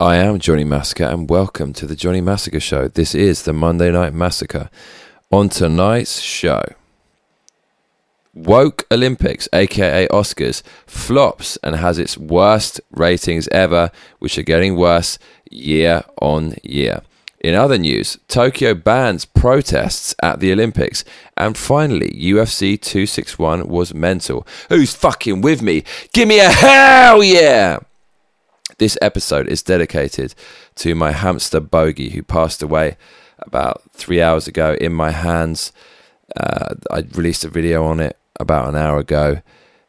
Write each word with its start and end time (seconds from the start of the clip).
I 0.00 0.14
am 0.14 0.38
Johnny 0.38 0.62
Massacre, 0.62 1.02
and 1.02 1.28
welcome 1.28 1.72
to 1.72 1.84
the 1.84 1.96
Johnny 1.96 2.20
Massacre 2.20 2.60
Show. 2.60 2.86
This 2.86 3.16
is 3.16 3.42
the 3.42 3.52
Monday 3.52 3.90
Night 3.90 4.14
Massacre. 4.14 4.70
On 5.32 5.48
tonight's 5.48 6.20
show, 6.20 6.62
Woke 8.32 8.86
Olympics, 8.92 9.48
aka 9.52 10.06
Oscars, 10.06 10.62
flops 10.86 11.58
and 11.64 11.74
has 11.74 11.98
its 11.98 12.16
worst 12.16 12.80
ratings 12.92 13.48
ever, 13.48 13.90
which 14.20 14.38
are 14.38 14.44
getting 14.44 14.76
worse 14.76 15.18
year 15.50 16.04
on 16.22 16.54
year. 16.62 17.02
In 17.40 17.56
other 17.56 17.76
news, 17.76 18.18
Tokyo 18.28 18.74
bans 18.74 19.24
protests 19.24 20.14
at 20.22 20.38
the 20.38 20.52
Olympics. 20.52 21.04
And 21.36 21.58
finally, 21.58 22.10
UFC 22.10 22.80
261 22.80 23.66
was 23.66 23.92
mental. 23.92 24.46
Who's 24.68 24.94
fucking 24.94 25.40
with 25.40 25.60
me? 25.60 25.82
Give 26.12 26.28
me 26.28 26.38
a 26.38 26.50
hell 26.50 27.20
yeah! 27.24 27.80
This 28.78 28.96
episode 29.02 29.48
is 29.48 29.64
dedicated 29.64 30.36
to 30.76 30.94
my 30.94 31.10
hamster 31.10 31.58
Bogey, 31.58 32.10
who 32.10 32.22
passed 32.22 32.62
away 32.62 32.96
about 33.40 33.82
three 33.92 34.22
hours 34.22 34.46
ago 34.46 34.76
in 34.80 34.92
my 34.92 35.10
hands. 35.10 35.72
Uh, 36.36 36.76
I 36.88 37.00
released 37.12 37.44
a 37.44 37.48
video 37.48 37.84
on 37.84 37.98
it 37.98 38.16
about 38.38 38.68
an 38.68 38.76
hour 38.76 39.00
ago, 39.00 39.42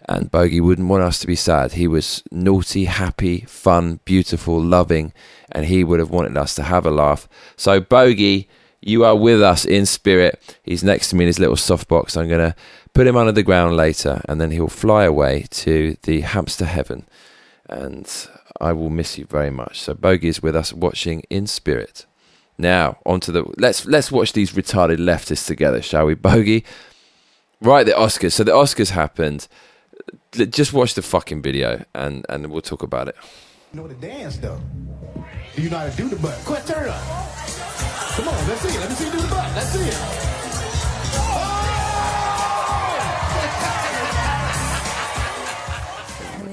and 0.08 0.32
Bogey 0.32 0.60
wouldn't 0.60 0.88
want 0.88 1.04
us 1.04 1.20
to 1.20 1.28
be 1.28 1.36
sad. 1.36 1.74
He 1.74 1.88
was 1.88 2.24
naughty, 2.32 2.86
happy, 2.86 3.42
fun, 3.42 4.00
beautiful, 4.06 4.60
loving, 4.60 5.14
and 5.52 5.68
he 5.68 5.84
would 5.84 6.00
have 6.00 6.10
wanted 6.10 6.36
us 6.36 6.56
to 6.56 6.64
have 6.64 6.88
a 6.88 6.92
laugh. 6.92 7.30
So, 7.58 7.80
Bogey, 7.80 8.50
you 8.82 9.06
are 9.06 9.16
with 9.16 9.44
us 9.44 9.66
in 9.66 9.86
spirit. 9.86 10.58
He's 10.64 10.84
next 10.84 11.12
to 11.12 11.16
me 11.16 11.26
in 11.26 11.28
his 11.28 11.40
little 11.40 11.58
softbox. 11.58 12.18
I'm 12.18 12.28
going 12.28 12.52
to 12.52 12.56
put 12.96 13.06
him 13.06 13.18
under 13.18 13.34
the 13.34 13.44
ground 13.44 13.78
later, 13.78 14.24
and 14.28 14.42
then 14.42 14.50
he'll 14.50 14.68
fly 14.68 15.04
away 15.04 15.46
to 15.52 15.96
the 16.02 16.22
hamster 16.22 16.66
heaven. 16.66 17.06
And 17.70 18.12
I 18.60 18.74
will 18.74 18.90
miss 18.90 19.18
you 19.18 19.26
very 19.26 19.50
much. 19.50 19.80
So, 19.80 19.94
Bogey 19.94 20.28
is 20.28 20.42
with 20.42 20.56
us 20.56 20.74
watching 20.74 21.24
in 21.30 21.48
spirit. 21.48 22.06
Now, 22.60 22.98
onto 23.06 23.32
the 23.32 23.46
let's 23.58 23.86
let's 23.86 24.12
watch 24.12 24.34
these 24.34 24.52
retarded 24.52 24.98
leftists 24.98 25.48
together, 25.48 25.82
shall 25.82 26.06
we, 26.06 26.14
Bogey? 26.14 26.66
Right, 27.62 27.86
the 27.86 27.94
Oscars. 27.94 28.34
So 28.34 28.44
the 28.44 28.52
Oscars 28.52 28.90
happened. 28.90 29.48
Just 30.34 30.74
watch 30.74 30.94
the 30.94 31.02
fucking 31.02 31.42
video, 31.42 31.86
and 31.96 32.26
and 32.28 32.52
we'll 32.52 32.62
talk 32.62 32.84
about 32.84 33.08
it. 33.08 33.16
You 33.74 33.80
know 33.82 33.88
the 33.88 33.96
dance 33.96 34.38
though. 34.38 34.60
You 35.56 35.70
know 35.70 35.78
how 35.78 35.90
to 35.90 35.96
do 35.96 36.10
the 36.10 36.18
butt. 36.18 36.38
Quick, 36.44 36.66
turn 36.66 36.90
up. 36.90 37.02
Come 38.16 38.28
on, 38.28 38.48
let's 38.48 38.62
see 38.62 38.76
it. 38.76 38.80
Let 38.80 38.90
me 38.90 38.96
see 38.96 39.06
you 39.06 39.12
do 39.12 39.22
the 39.22 39.28
butt. 39.28 39.56
Let's 39.56 39.68
see 39.68 39.88
it. 39.88 39.96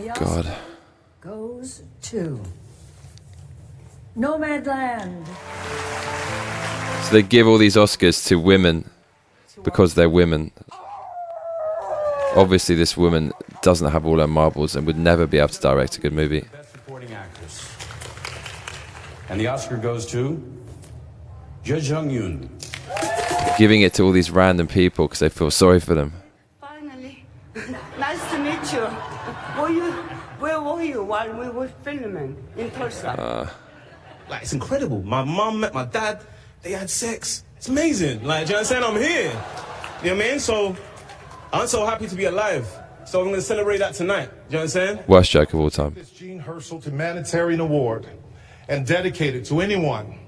And 0.07 0.15
God. 0.21 0.57
Goes 1.21 1.83
to 2.11 2.41
Nomadland. 4.17 5.27
So 7.05 7.13
they 7.13 7.23
give 7.23 7.47
all 7.47 7.59
these 7.59 7.77
Oscars 7.77 8.27
to 8.29 8.37
women 8.37 8.89
because 9.63 9.95
they're 9.95 10.11
women. 10.11 10.51
Obviously, 12.35 12.75
this 12.75 12.97
woman 12.97 13.33
doesn't 13.63 13.91
have 13.91 14.05
all 14.07 14.19
her 14.19 14.27
marbles 14.27 14.77
and 14.77 14.87
would 14.87 14.99
never 14.99 15.27
be 15.27 15.39
able 15.39 15.49
to 15.49 15.61
direct 15.61 15.97
a 15.97 16.01
good 16.01 16.13
movie. 16.13 16.41
Best 16.41 16.73
Supporting 16.73 17.13
Actress. 17.13 17.73
And 19.29 19.41
the 19.41 19.47
Oscar 19.49 19.77
goes 19.77 20.07
to 20.07 20.43
Yuh-Jung 21.65 22.11
Youn. 22.11 22.51
Giving 23.59 23.83
it 23.83 23.95
to 23.95 24.05
all 24.05 24.13
these 24.13 24.31
random 24.31 24.67
people 24.67 25.07
because 25.07 25.21
they 25.21 25.29
feel 25.29 25.51
sorry 25.51 25.81
for 25.81 25.95
them. 25.95 26.13
Finally, 26.61 27.25
nice 27.99 28.31
to 28.31 28.39
meet 28.39 28.73
you. 28.73 28.87
Were 29.61 29.71
you, 29.71 29.93
where 30.39 30.61
were 30.61 30.83
you 30.83 31.03
while 31.17 31.33
we 31.41 31.49
were 31.49 31.69
filming 31.83 32.37
in 32.57 32.71
Tulsa? 32.73 33.11
Uh. 33.11 33.49
Like, 34.29 34.43
it's 34.43 34.53
incredible. 34.53 35.03
My 35.03 35.25
mom 35.25 35.61
met 35.61 35.73
my 35.73 35.85
dad. 35.85 36.21
They 36.63 36.73
had 36.73 36.91
sex. 36.91 37.45
It's 37.57 37.69
amazing. 37.69 38.25
Like, 38.25 38.47
do 38.47 38.53
you 38.53 38.59
understand? 38.59 38.85
I'm 38.85 38.97
here. 38.97 39.31
You 40.03 40.11
know 40.11 40.17
what 40.17 40.27
I 40.27 40.29
mean? 40.31 40.41
So, 40.41 40.77
I'm 41.53 41.67
so 41.69 41.87
happy 41.87 42.07
to 42.09 42.15
be 42.15 42.25
alive. 42.25 42.67
So, 43.07 43.21
I'm 43.21 43.29
going 43.29 43.37
to 43.37 43.43
celebrate 43.43 43.79
that 43.79 43.95
tonight. 43.95 44.29
Do 44.49 44.55
you 44.55 44.59
understand? 44.59 45.05
Worst 45.07 45.31
joke 45.31 45.55
of 45.55 45.61
all 45.61 45.71
time. 45.71 45.95
This 45.95 46.11
Jean 46.11 46.43
Hersholt 46.43 46.85
Humanitarian 46.85 47.61
Award 47.61 48.07
and 48.69 48.85
dedicate 48.85 49.35
it 49.37 49.45
to 49.47 49.61
anyone 49.61 50.19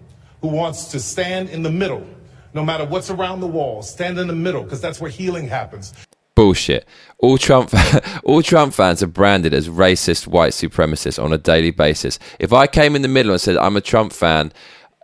who 0.40 0.48
wants 0.48 0.92
to 0.92 1.00
stand 1.00 1.50
in 1.50 1.62
the 1.62 1.70
middle, 1.70 2.06
no 2.54 2.64
matter 2.64 2.84
what's 2.86 3.10
around 3.10 3.40
the 3.40 3.48
wall. 3.48 3.82
Stand 3.82 4.18
in 4.18 4.28
the 4.28 4.40
middle, 4.46 4.62
because 4.62 4.80
that's 4.80 5.00
where 5.00 5.10
healing 5.10 5.48
happens. 5.48 5.92
Bullshit. 6.38 6.87
All 7.19 7.37
Trump, 7.37 7.75
all 8.22 8.43
Trump 8.43 8.72
fans 8.72 9.03
are 9.03 9.09
branded 9.09 9.53
as 9.53 9.69
racist 9.69 10.28
white 10.28 10.53
supremacists 10.53 11.21
on 11.21 11.32
a 11.32 11.38
daily 11.38 11.72
basis. 11.72 12.21
If 12.38 12.53
I 12.53 12.69
came 12.69 12.94
in 12.94 13.03
the 13.03 13.09
middle 13.09 13.32
and 13.32 13.41
said 13.41 13.56
I'm 13.56 13.76
a 13.76 13.81
Trump 13.81 14.12
fan, 14.12 14.53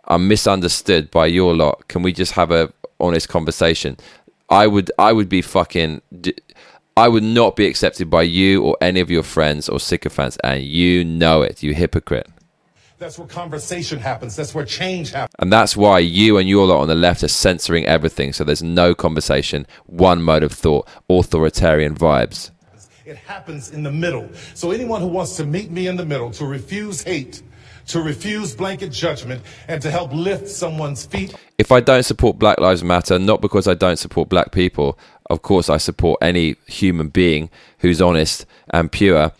I'm 0.05 0.29
misunderstood 0.29 1.11
by 1.11 1.25
your 1.25 1.53
lot. 1.53 1.89
Can 1.89 2.03
we 2.03 2.13
just 2.13 2.31
have 2.31 2.51
a 2.51 2.71
honest 3.01 3.27
conversation? 3.27 3.97
I 4.49 4.65
would, 4.67 4.89
I 4.97 5.11
would 5.11 5.27
be 5.27 5.41
fucking. 5.41 6.01
I 6.95 7.09
would 7.09 7.23
not 7.23 7.57
be 7.57 7.67
accepted 7.67 8.09
by 8.09 8.21
you 8.21 8.63
or 8.63 8.77
any 8.79 9.01
of 9.01 9.11
your 9.11 9.23
friends 9.23 9.67
or 9.67 9.81
sycophants, 9.81 10.37
and 10.41 10.63
you 10.63 11.03
know 11.03 11.41
it, 11.41 11.61
you 11.61 11.73
hypocrite. 11.73 12.29
That's 12.97 13.19
where 13.19 13.27
conversation 13.27 13.99
happens. 13.99 14.35
That's 14.35 14.55
where 14.55 14.65
change 14.65 15.11
happens. 15.11 15.35
And 15.39 15.51
that's 15.51 15.75
why 15.75 15.99
you 15.99 16.37
and 16.37 16.47
your 16.47 16.65
lot 16.65 16.79
on 16.79 16.87
the 16.87 16.95
left 16.95 17.23
are 17.23 17.27
censoring 17.27 17.85
everything, 17.85 18.31
so 18.33 18.43
there's 18.43 18.63
no 18.63 18.95
conversation, 18.95 19.67
one 19.85 20.21
mode 20.21 20.43
of 20.43 20.53
thought, 20.53 20.87
authoritarian 21.09 21.95
vibes. 21.95 22.51
It 23.05 23.17
happens 23.17 23.71
in 23.71 23.83
the 23.83 23.91
middle. 23.91 24.29
So 24.53 24.71
anyone 24.71 25.01
who 25.01 25.07
wants 25.07 25.35
to 25.37 25.45
meet 25.45 25.71
me 25.71 25.87
in 25.87 25.97
the 25.97 26.05
middle, 26.05 26.31
to 26.31 26.45
refuse 26.45 27.03
hate, 27.03 27.43
to 27.87 28.01
refuse 28.01 28.55
blanket 28.55 28.91
judgment, 28.91 29.43
and 29.67 29.81
to 29.81 29.91
help 29.91 30.11
lift 30.13 30.47
someone's 30.47 31.05
feet 31.05 31.35
if 31.57 31.71
I 31.71 31.79
don't 31.79 32.03
support 32.03 32.37
Black 32.37 32.59
Lives 32.59 32.83
Matter, 32.83 33.17
not 33.17 33.41
because 33.41 33.67
I 33.67 33.75
don't 33.75 33.97
support 33.97 34.27
black 34.29 34.51
people, 34.51 34.99
of 35.29 35.41
course 35.41 35.69
I 35.69 35.77
support 35.77 36.19
any 36.21 36.55
human 36.67 37.09
being 37.09 37.49
who's 37.79 38.01
honest 38.01 38.45
and 38.71 38.91
pure. 38.91 39.31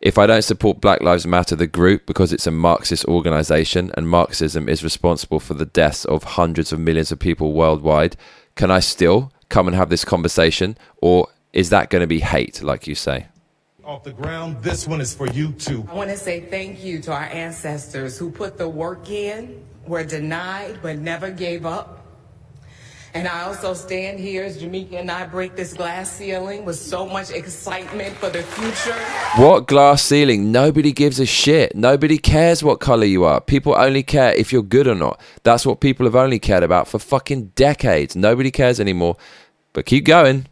If 0.00 0.16
I 0.16 0.26
don't 0.26 0.42
support 0.42 0.80
Black 0.80 1.02
Lives 1.02 1.26
Matter, 1.26 1.54
the 1.54 1.66
group, 1.66 2.06
because 2.06 2.32
it's 2.32 2.46
a 2.46 2.50
Marxist 2.50 3.04
organization 3.04 3.92
and 3.98 4.08
Marxism 4.08 4.66
is 4.66 4.82
responsible 4.82 5.40
for 5.40 5.52
the 5.52 5.66
deaths 5.66 6.06
of 6.06 6.24
hundreds 6.24 6.72
of 6.72 6.80
millions 6.80 7.12
of 7.12 7.18
people 7.18 7.52
worldwide, 7.52 8.16
can 8.54 8.70
I 8.70 8.80
still 8.80 9.30
come 9.50 9.68
and 9.68 9.76
have 9.76 9.90
this 9.90 10.06
conversation? 10.06 10.78
Or 11.02 11.28
is 11.52 11.68
that 11.68 11.90
going 11.90 12.00
to 12.00 12.06
be 12.06 12.20
hate, 12.20 12.62
like 12.62 12.86
you 12.86 12.94
say? 12.94 13.26
off 13.84 14.04
the 14.04 14.12
ground, 14.12 14.62
this 14.62 14.86
one 14.86 15.00
is 15.00 15.12
for 15.12 15.26
you 15.32 15.50
too. 15.52 15.84
I 15.90 15.94
want 15.94 16.10
to 16.10 16.16
say 16.16 16.42
thank 16.42 16.84
you 16.84 17.00
to 17.00 17.12
our 17.12 17.24
ancestors 17.24 18.16
who 18.16 18.30
put 18.30 18.56
the 18.56 18.68
work 18.68 19.10
in, 19.10 19.64
were 19.84 20.04
denied, 20.04 20.78
but 20.80 20.98
never 20.98 21.28
gave 21.28 21.66
up. 21.66 21.99
And 23.12 23.26
I 23.26 23.42
also 23.42 23.74
stand 23.74 24.20
here 24.20 24.44
as 24.44 24.62
Jamika 24.62 24.92
and 24.92 25.10
I 25.10 25.26
break 25.26 25.56
this 25.56 25.72
glass 25.72 26.12
ceiling 26.12 26.64
with 26.64 26.76
so 26.76 27.06
much 27.06 27.30
excitement 27.30 28.14
for 28.16 28.30
the 28.30 28.42
future. 28.42 28.94
What 29.36 29.66
glass 29.66 30.02
ceiling? 30.02 30.52
Nobody 30.52 30.92
gives 30.92 31.18
a 31.18 31.26
shit. 31.26 31.74
Nobody 31.74 32.18
cares 32.18 32.62
what 32.62 32.78
color 32.78 33.06
you 33.06 33.24
are. 33.24 33.40
People 33.40 33.74
only 33.74 34.04
care 34.04 34.32
if 34.34 34.52
you're 34.52 34.62
good 34.62 34.86
or 34.86 34.94
not. 34.94 35.20
That's 35.42 35.66
what 35.66 35.80
people 35.80 36.06
have 36.06 36.14
only 36.14 36.38
cared 36.38 36.62
about 36.62 36.86
for 36.86 37.00
fucking 37.00 37.46
decades. 37.56 38.14
Nobody 38.14 38.52
cares 38.52 38.78
anymore. 38.78 39.16
But 39.72 39.86
keep 39.86 40.04
going. 40.04 40.46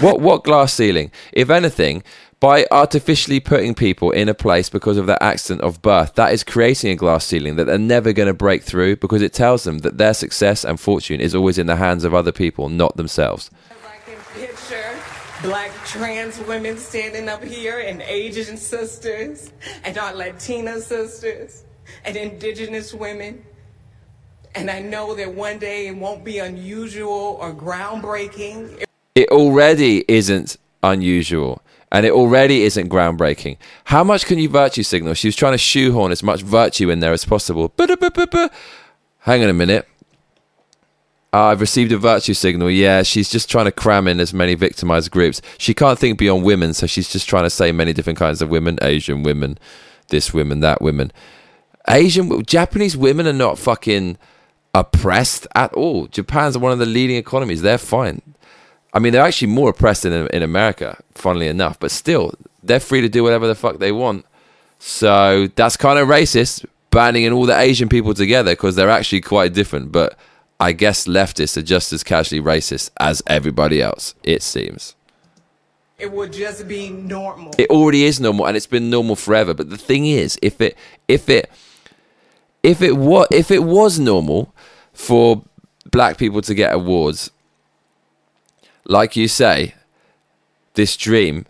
What 0.00 0.20
what 0.20 0.44
glass 0.44 0.74
ceiling? 0.74 1.10
If 1.32 1.50
anything, 1.50 2.02
by 2.40 2.66
artificially 2.70 3.38
putting 3.38 3.74
people 3.74 4.10
in 4.10 4.26
a 4.26 4.34
place 4.34 4.70
because 4.70 4.96
of 4.96 5.06
their 5.06 5.22
accident 5.22 5.60
of 5.60 5.82
birth, 5.82 6.14
that 6.14 6.32
is 6.32 6.42
creating 6.42 6.90
a 6.90 6.96
glass 6.96 7.26
ceiling 7.26 7.56
that 7.56 7.64
they're 7.64 7.78
never 7.78 8.14
going 8.14 8.28
to 8.28 8.34
break 8.34 8.62
through 8.62 8.96
because 8.96 9.20
it 9.20 9.34
tells 9.34 9.64
them 9.64 9.78
that 9.80 9.98
their 9.98 10.14
success 10.14 10.64
and 10.64 10.80
fortune 10.80 11.20
is 11.20 11.34
always 11.34 11.58
in 11.58 11.66
the 11.66 11.76
hands 11.76 12.02
of 12.02 12.14
other 12.14 12.32
people, 12.32 12.70
not 12.70 12.96
themselves. 12.96 13.50
I 13.70 13.98
can 14.10 14.18
picture 14.34 14.96
black 15.42 15.70
trans 15.84 16.40
women 16.40 16.78
standing 16.78 17.28
up 17.28 17.44
here 17.44 17.80
and 17.80 18.00
Asian 18.00 18.56
sisters 18.56 19.52
and 19.84 19.98
our 19.98 20.14
Latina 20.14 20.80
sisters 20.80 21.64
and 22.06 22.16
indigenous 22.16 22.94
women. 22.94 23.44
And 24.54 24.70
I 24.70 24.80
know 24.80 25.14
that 25.14 25.32
one 25.32 25.58
day 25.58 25.88
it 25.88 25.96
won't 25.96 26.24
be 26.24 26.38
unusual 26.38 27.36
or 27.38 27.52
groundbreaking. 27.52 28.82
it 29.14 29.28
already 29.28 30.06
isn't 30.08 30.56
unusual 30.82 31.60
and 31.92 32.06
it 32.06 32.12
already 32.12 32.62
isn't 32.62 32.88
groundbreaking. 32.88 33.56
How 33.84 34.04
much 34.04 34.26
can 34.26 34.38
you 34.38 34.48
virtue 34.48 34.82
signal? 34.82 35.14
She 35.14 35.28
was 35.28 35.36
trying 35.36 35.52
to 35.52 35.58
shoehorn 35.58 36.12
as 36.12 36.22
much 36.22 36.42
virtue 36.42 36.90
in 36.90 37.00
there 37.00 37.12
as 37.12 37.24
possible. 37.24 37.72
Hang 37.78 39.42
on 39.42 39.48
a 39.48 39.54
minute. 39.54 39.88
Ah, 41.32 41.50
I've 41.50 41.60
received 41.60 41.92
a 41.92 41.98
virtue 41.98 42.34
signal. 42.34 42.70
Yeah, 42.70 43.02
she's 43.02 43.30
just 43.30 43.48
trying 43.48 43.66
to 43.66 43.72
cram 43.72 44.08
in 44.08 44.18
as 44.18 44.34
many 44.34 44.54
victimized 44.54 45.12
groups. 45.12 45.40
She 45.58 45.74
can't 45.74 45.98
think 45.98 46.18
beyond 46.18 46.44
women, 46.44 46.74
so 46.74 46.86
she's 46.86 47.08
just 47.08 47.28
trying 47.28 47.44
to 47.44 47.50
say 47.50 47.70
many 47.70 47.92
different 47.92 48.18
kinds 48.18 48.42
of 48.42 48.50
women 48.50 48.78
Asian 48.82 49.22
women, 49.22 49.56
this 50.08 50.34
women, 50.34 50.60
that 50.60 50.82
women. 50.82 51.12
Asian, 51.88 52.44
Japanese 52.44 52.96
women 52.96 53.28
are 53.28 53.32
not 53.32 53.58
fucking 53.58 54.18
oppressed 54.74 55.46
at 55.54 55.72
all. 55.74 56.06
Japan's 56.08 56.58
one 56.58 56.72
of 56.72 56.80
the 56.80 56.86
leading 56.86 57.16
economies. 57.16 57.62
They're 57.62 57.78
fine. 57.78 58.22
I 58.92 58.98
mean, 58.98 59.12
they're 59.12 59.22
actually 59.22 59.48
more 59.48 59.70
oppressed 59.70 60.04
in 60.04 60.12
in 60.28 60.42
America, 60.42 60.98
funnily 61.14 61.48
enough. 61.48 61.78
But 61.78 61.90
still, 61.90 62.34
they're 62.62 62.80
free 62.80 63.00
to 63.00 63.08
do 63.08 63.22
whatever 63.22 63.46
the 63.46 63.54
fuck 63.54 63.78
they 63.78 63.92
want. 63.92 64.24
So 64.78 65.48
that's 65.54 65.76
kind 65.76 65.98
of 65.98 66.08
racist, 66.08 66.64
banning 66.90 67.24
in 67.24 67.32
all 67.32 67.46
the 67.46 67.58
Asian 67.58 67.88
people 67.88 68.14
together 68.14 68.52
because 68.52 68.76
they're 68.76 68.90
actually 68.90 69.20
quite 69.20 69.52
different. 69.52 69.92
But 69.92 70.18
I 70.58 70.72
guess 70.72 71.06
leftists 71.06 71.56
are 71.56 71.62
just 71.62 71.92
as 71.92 72.02
casually 72.02 72.42
racist 72.42 72.90
as 72.98 73.22
everybody 73.26 73.80
else, 73.80 74.14
it 74.22 74.42
seems. 74.42 74.94
It 75.98 76.12
would 76.12 76.32
just 76.32 76.66
be 76.66 76.88
normal. 76.88 77.52
It 77.58 77.68
already 77.68 78.04
is 78.04 78.20
normal 78.20 78.46
and 78.46 78.56
it's 78.56 78.66
been 78.66 78.88
normal 78.88 79.16
forever. 79.16 79.52
But 79.52 79.68
the 79.68 79.76
thing 79.76 80.06
is, 80.06 80.38
if 80.40 80.60
it 80.60 80.76
if 81.08 81.28
it 81.28 81.50
if 82.62 82.80
it 82.80 82.96
was 82.96 83.26
if 83.30 83.50
it 83.50 83.64
was 83.64 83.98
normal 83.98 84.54
for 84.94 85.42
black 85.90 86.16
people 86.16 86.40
to 86.42 86.54
get 86.54 86.72
awards, 86.72 87.30
like 88.90 89.14
you 89.14 89.28
say, 89.28 89.74
this 90.74 90.96
dream, 90.96 91.46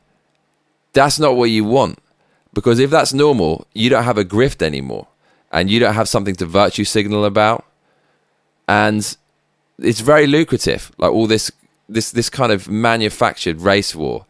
that's 0.93 1.19
not 1.19 1.37
what 1.37 1.49
you 1.51 1.65
want. 1.65 1.99
Because 2.53 2.79
if 2.79 2.91
that's 2.91 3.15
normal, 3.15 3.67
you 3.73 3.89
don't 3.89 4.05
have 4.05 4.19
a 4.19 4.25
grift 4.25 4.61
anymore. 4.61 5.09
And 5.51 5.71
you 5.71 5.81
don't 5.81 5.95
have 5.95 6.09
something 6.09 6.37
to 6.37 6.47
virtue 6.47 6.85
signal 6.85 7.25
about. 7.25 7.65
And 8.69 9.17
it's 9.79 10.01
very 10.01 10.27
lucrative. 10.27 10.93
Like 10.99 11.13
all 11.13 11.27
this 11.27 11.51
this 11.89 12.13
this 12.13 12.31
kind 12.31 12.53
of 12.53 12.69
manufactured 12.69 13.61
race 13.63 13.95
war. 13.95 14.27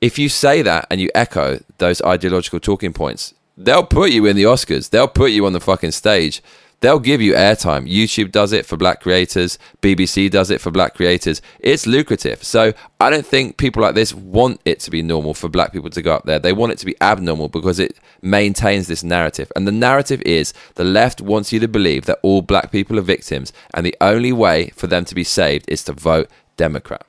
If 0.00 0.18
you 0.18 0.28
say 0.28 0.62
that 0.62 0.86
and 0.90 1.00
you 1.00 1.08
echo 1.14 1.60
those 1.78 2.02
ideological 2.02 2.60
talking 2.60 2.92
points, 2.92 3.34
they'll 3.56 3.86
put 3.86 4.10
you 4.10 4.26
in 4.26 4.36
the 4.36 4.42
Oscars. 4.42 4.90
They'll 4.90 5.08
put 5.08 5.30
you 5.30 5.46
on 5.46 5.52
the 5.52 5.60
fucking 5.60 5.92
stage. 5.92 6.42
They'll 6.80 7.00
give 7.00 7.22
you 7.22 7.32
airtime. 7.32 7.90
YouTube 7.90 8.30
does 8.30 8.52
it 8.52 8.66
for 8.66 8.76
black 8.76 9.00
creators. 9.00 9.58
BBC 9.80 10.30
does 10.30 10.50
it 10.50 10.60
for 10.60 10.70
black 10.70 10.94
creators. 10.94 11.40
It's 11.58 11.86
lucrative. 11.86 12.44
So 12.44 12.74
I 13.00 13.08
don't 13.08 13.26
think 13.26 13.56
people 13.56 13.82
like 13.82 13.94
this 13.94 14.12
want 14.12 14.60
it 14.66 14.80
to 14.80 14.90
be 14.90 15.02
normal 15.02 15.32
for 15.32 15.48
black 15.48 15.72
people 15.72 15.88
to 15.90 16.02
go 16.02 16.14
up 16.14 16.26
there. 16.26 16.38
They 16.38 16.52
want 16.52 16.72
it 16.72 16.78
to 16.78 16.86
be 16.86 16.94
abnormal 17.00 17.48
because 17.48 17.78
it 17.78 17.96
maintains 18.20 18.88
this 18.88 19.02
narrative. 19.02 19.50
And 19.56 19.66
the 19.66 19.72
narrative 19.72 20.20
is 20.26 20.52
the 20.74 20.84
left 20.84 21.22
wants 21.22 21.50
you 21.50 21.60
to 21.60 21.68
believe 21.68 22.04
that 22.06 22.18
all 22.22 22.42
black 22.42 22.70
people 22.70 22.98
are 22.98 23.02
victims 23.02 23.52
and 23.72 23.86
the 23.86 23.96
only 24.00 24.32
way 24.32 24.68
for 24.76 24.86
them 24.86 25.06
to 25.06 25.14
be 25.14 25.24
saved 25.24 25.64
is 25.68 25.82
to 25.84 25.94
vote 25.94 26.28
Democrat. 26.58 27.06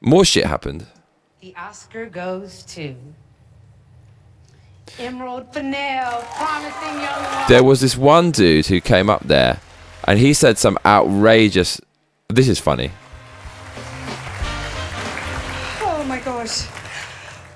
More 0.00 0.24
shit 0.24 0.46
happened. 0.46 0.86
The 1.40 1.54
Oscar 1.56 2.06
goes 2.06 2.64
to 2.74 2.96
Emerald 4.98 5.52
Fennell, 5.52 6.22
promising 6.36 7.02
young 7.02 7.22
woman. 7.22 7.44
there 7.48 7.64
was 7.64 7.80
this 7.80 7.96
one 7.96 8.30
dude 8.30 8.66
who 8.66 8.80
came 8.80 9.08
up 9.10 9.22
there 9.24 9.60
and 10.04 10.18
he 10.18 10.32
said 10.34 10.58
some 10.58 10.78
outrageous 10.84 11.80
this 12.28 12.48
is 12.48 12.58
funny 12.58 12.90
Oh 15.80 16.04
my 16.04 16.20
gosh. 16.20 16.62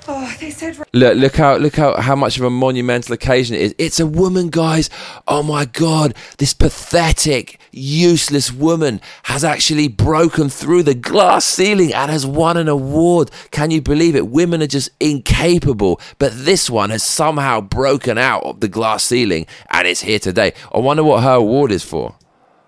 Oh, 0.09 0.35
they 0.41 0.51
said 0.51 0.77
look 0.93 1.17
look 1.17 1.37
how 1.37 1.57
look 1.57 1.77
how 1.77 2.01
how 2.01 2.17
much 2.17 2.37
of 2.37 2.45
a 2.45 2.51
monumental 2.51 3.15
occasion 3.15 3.55
it 3.55 3.63
is. 3.63 3.75
It's 3.79 4.01
a 4.01 4.07
woman 4.07 4.49
guys. 4.51 4.91
Oh 5.29 5.43
my 5.43 5.65
god. 5.65 6.15
This 6.39 6.55
pathetic 6.55 7.61
useless 7.71 8.53
woman 8.53 9.01
has 9.25 9.45
actually 9.45 9.87
broken 9.89 10.49
through 10.49 10.83
the 10.83 10.95
glass 10.95 11.45
ceiling 11.45 11.95
and 11.95 12.11
has 12.11 12.27
won 12.27 12.57
an 12.57 12.69
award. 12.69 13.31
Can 13.53 13.71
you 13.71 13.81
believe 13.81 14.17
it? 14.17 14.27
Women 14.27 14.63
are 14.63 14.67
just 14.67 14.91
incapable 14.99 16.01
but 16.19 16.33
this 16.35 16.69
one 16.69 16.91
has 16.91 17.03
somehow 17.03 17.61
broken 17.61 18.19
out 18.19 18.43
of 18.43 18.61
the 18.61 18.69
glass 18.69 19.05
ceiling 19.05 19.47
and 19.71 19.87
is 19.87 20.01
here 20.01 20.19
today. 20.19 20.53
I 20.73 20.79
wonder 20.79 21.05
what 21.05 21.23
her 21.23 21.35
award 21.35 21.71
is 21.71 21.85
for. 21.85 22.17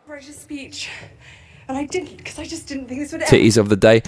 Write 0.07 0.29
a 0.29 0.33
speech. 0.33 0.89
And 1.67 1.77
I 1.77 1.87
didn't 1.87 2.17
because 2.17 2.39
I 2.39 2.45
just 2.45 2.69
didn't 2.69 2.87
think 2.89 3.01
this 3.01 3.13
would 3.13 3.23
ever 3.23 3.31
titties 3.31 3.57
of 3.57 3.69
the 3.69 3.77
day. 3.77 4.03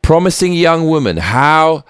Promising 0.00 0.52
young 0.52 0.86
woman. 0.86 1.16
How 1.16 1.84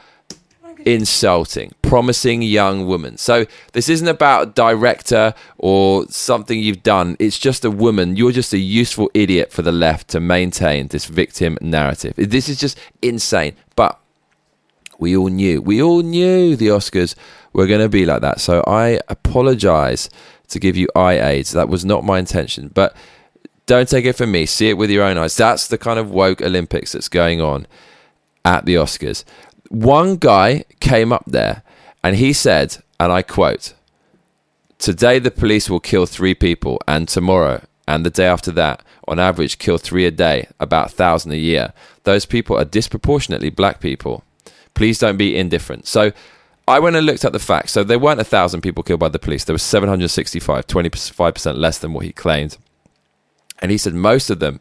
insulting. 0.85 1.73
Promising 1.83 2.43
young 2.43 2.87
woman. 2.87 3.17
So 3.17 3.47
this 3.73 3.89
isn't 3.89 4.09
about 4.09 4.55
director 4.55 5.35
or 5.59 6.07
something 6.09 6.59
you've 6.59 6.83
done. 6.83 7.17
It's 7.19 7.39
just 7.39 7.65
a 7.65 7.71
woman. 7.71 8.17
You're 8.17 8.33
just 8.33 8.53
a 8.53 8.59
useful 8.59 9.11
idiot 9.15 9.53
for 9.53 9.63
the 9.63 9.73
left 9.73 10.09
to 10.09 10.21
maintain 10.21 10.89
this 10.89 11.07
victim 11.07 11.59
narrative. 11.61 12.15
This 12.17 12.49
is 12.49 12.59
just 12.59 12.79
insane. 13.03 13.55
But 13.77 13.99
we 14.99 15.17
all 15.17 15.29
knew. 15.29 15.61
We 15.61 15.83
all 15.83 16.03
knew 16.03 16.57
the 16.57 16.69
Oscars 16.69 17.15
were 17.53 17.67
going 17.67 17.81
to 17.81 17.89
be 17.89 18.07
like 18.07 18.21
that. 18.23 18.41
So 18.41 18.63
I 18.67 19.01
apologize 19.09 20.09
to 20.49 20.59
give 20.59 20.77
you 20.77 20.89
eye 20.95 21.19
aids. 21.21 21.53
That 21.53 21.69
was 21.69 21.85
not 21.85 22.05
my 22.05 22.19
intention. 22.19 22.71
But 22.73 22.97
don't 23.67 23.89
take 23.89 24.05
it 24.05 24.15
from 24.15 24.31
me. 24.31 24.47
See 24.47 24.69
it 24.69 24.79
with 24.79 24.91
your 24.91 25.05
own 25.05 25.17
eyes. 25.17 25.37
That's 25.37 25.67
the 25.67 25.79
kind 25.79 25.99
of 25.99 26.11
woke 26.11 26.43
Olympics 26.43 26.93
that's 26.93 27.09
going 27.09 27.41
on 27.41 27.67
at 28.45 28.67
the 28.67 28.75
Oscars. 28.75 29.25
One 29.69 30.17
guy 30.17 30.65
came 30.81 31.13
up 31.13 31.25
there 31.27 31.63
and 32.03 32.17
he 32.17 32.33
said, 32.33 32.79
and 33.01 33.13
I 33.13 33.23
quote, 33.23 33.75
Today 34.79 35.19
the 35.19 35.31
police 35.31 35.71
will 35.71 35.81
kill 35.81 36.05
three 36.05 36.35
people, 36.35 36.79
and 36.87 37.09
tomorrow 37.09 37.63
and 37.87 38.05
the 38.05 38.11
day 38.11 38.27
after 38.27 38.51
that, 38.53 38.83
on 39.07 39.19
average, 39.19 39.59
kill 39.59 39.79
three 39.79 40.07
a 40.07 40.11
day, 40.11 40.49
about 40.59 40.87
a 40.87 40.95
thousand 40.95 41.33
a 41.33 41.37
year. 41.37 41.73
Those 42.05 42.27
people 42.27 42.57
are 42.59 42.65
disproportionately 42.65 43.51
black 43.51 43.81
people. 43.81 44.25
Please 44.75 44.99
don't 44.99 45.17
be 45.17 45.37
indifferent. 45.37 45.87
So 45.87 46.13
I 46.67 46.79
went 46.81 46.97
and 46.97 47.05
looked 47.05 47.25
at 47.25 47.33
the 47.33 47.39
facts. 47.39 47.73
So 47.73 47.85
there 47.85 47.99
weren't 47.99 48.21
a 48.21 48.25
thousand 48.25 48.63
people 48.63 48.83
killed 48.83 49.01
by 49.01 49.11
the 49.11 49.19
police. 49.19 49.45
There 49.45 49.55
was 49.55 49.63
765, 49.63 50.67
25% 50.67 51.57
less 51.57 51.79
than 51.79 51.93
what 51.93 52.07
he 52.07 52.13
claimed. 52.13 52.57
And 53.61 53.71
he 53.71 53.79
said 53.79 53.95
most 53.95 54.31
of 54.31 54.41
them 54.41 54.61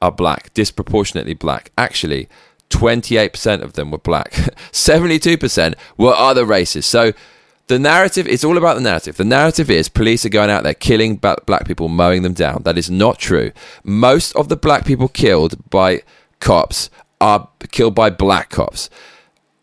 are 0.00 0.10
black, 0.10 0.52
disproportionately 0.52 1.34
black. 1.34 1.70
Actually, 1.78 2.28
28% 2.72 3.62
of 3.62 3.74
them 3.74 3.90
were 3.90 3.98
black. 3.98 4.32
72% 4.72 5.74
were 5.96 6.14
other 6.14 6.44
races. 6.44 6.86
So 6.86 7.12
the 7.68 7.78
narrative, 7.78 8.26
it's 8.26 8.44
all 8.44 8.56
about 8.56 8.74
the 8.74 8.80
narrative. 8.80 9.16
The 9.16 9.24
narrative 9.24 9.70
is 9.70 9.88
police 9.88 10.24
are 10.24 10.30
going 10.30 10.50
out 10.50 10.64
there 10.64 10.74
killing 10.74 11.16
black 11.16 11.66
people, 11.66 11.88
mowing 11.88 12.22
them 12.22 12.32
down. 12.32 12.62
That 12.64 12.78
is 12.78 12.90
not 12.90 13.18
true. 13.18 13.52
Most 13.84 14.34
of 14.34 14.48
the 14.48 14.56
black 14.56 14.84
people 14.84 15.08
killed 15.08 15.70
by 15.70 16.02
cops 16.40 16.90
are 17.20 17.48
killed 17.70 17.94
by 17.94 18.10
black 18.10 18.50
cops. 18.50 18.90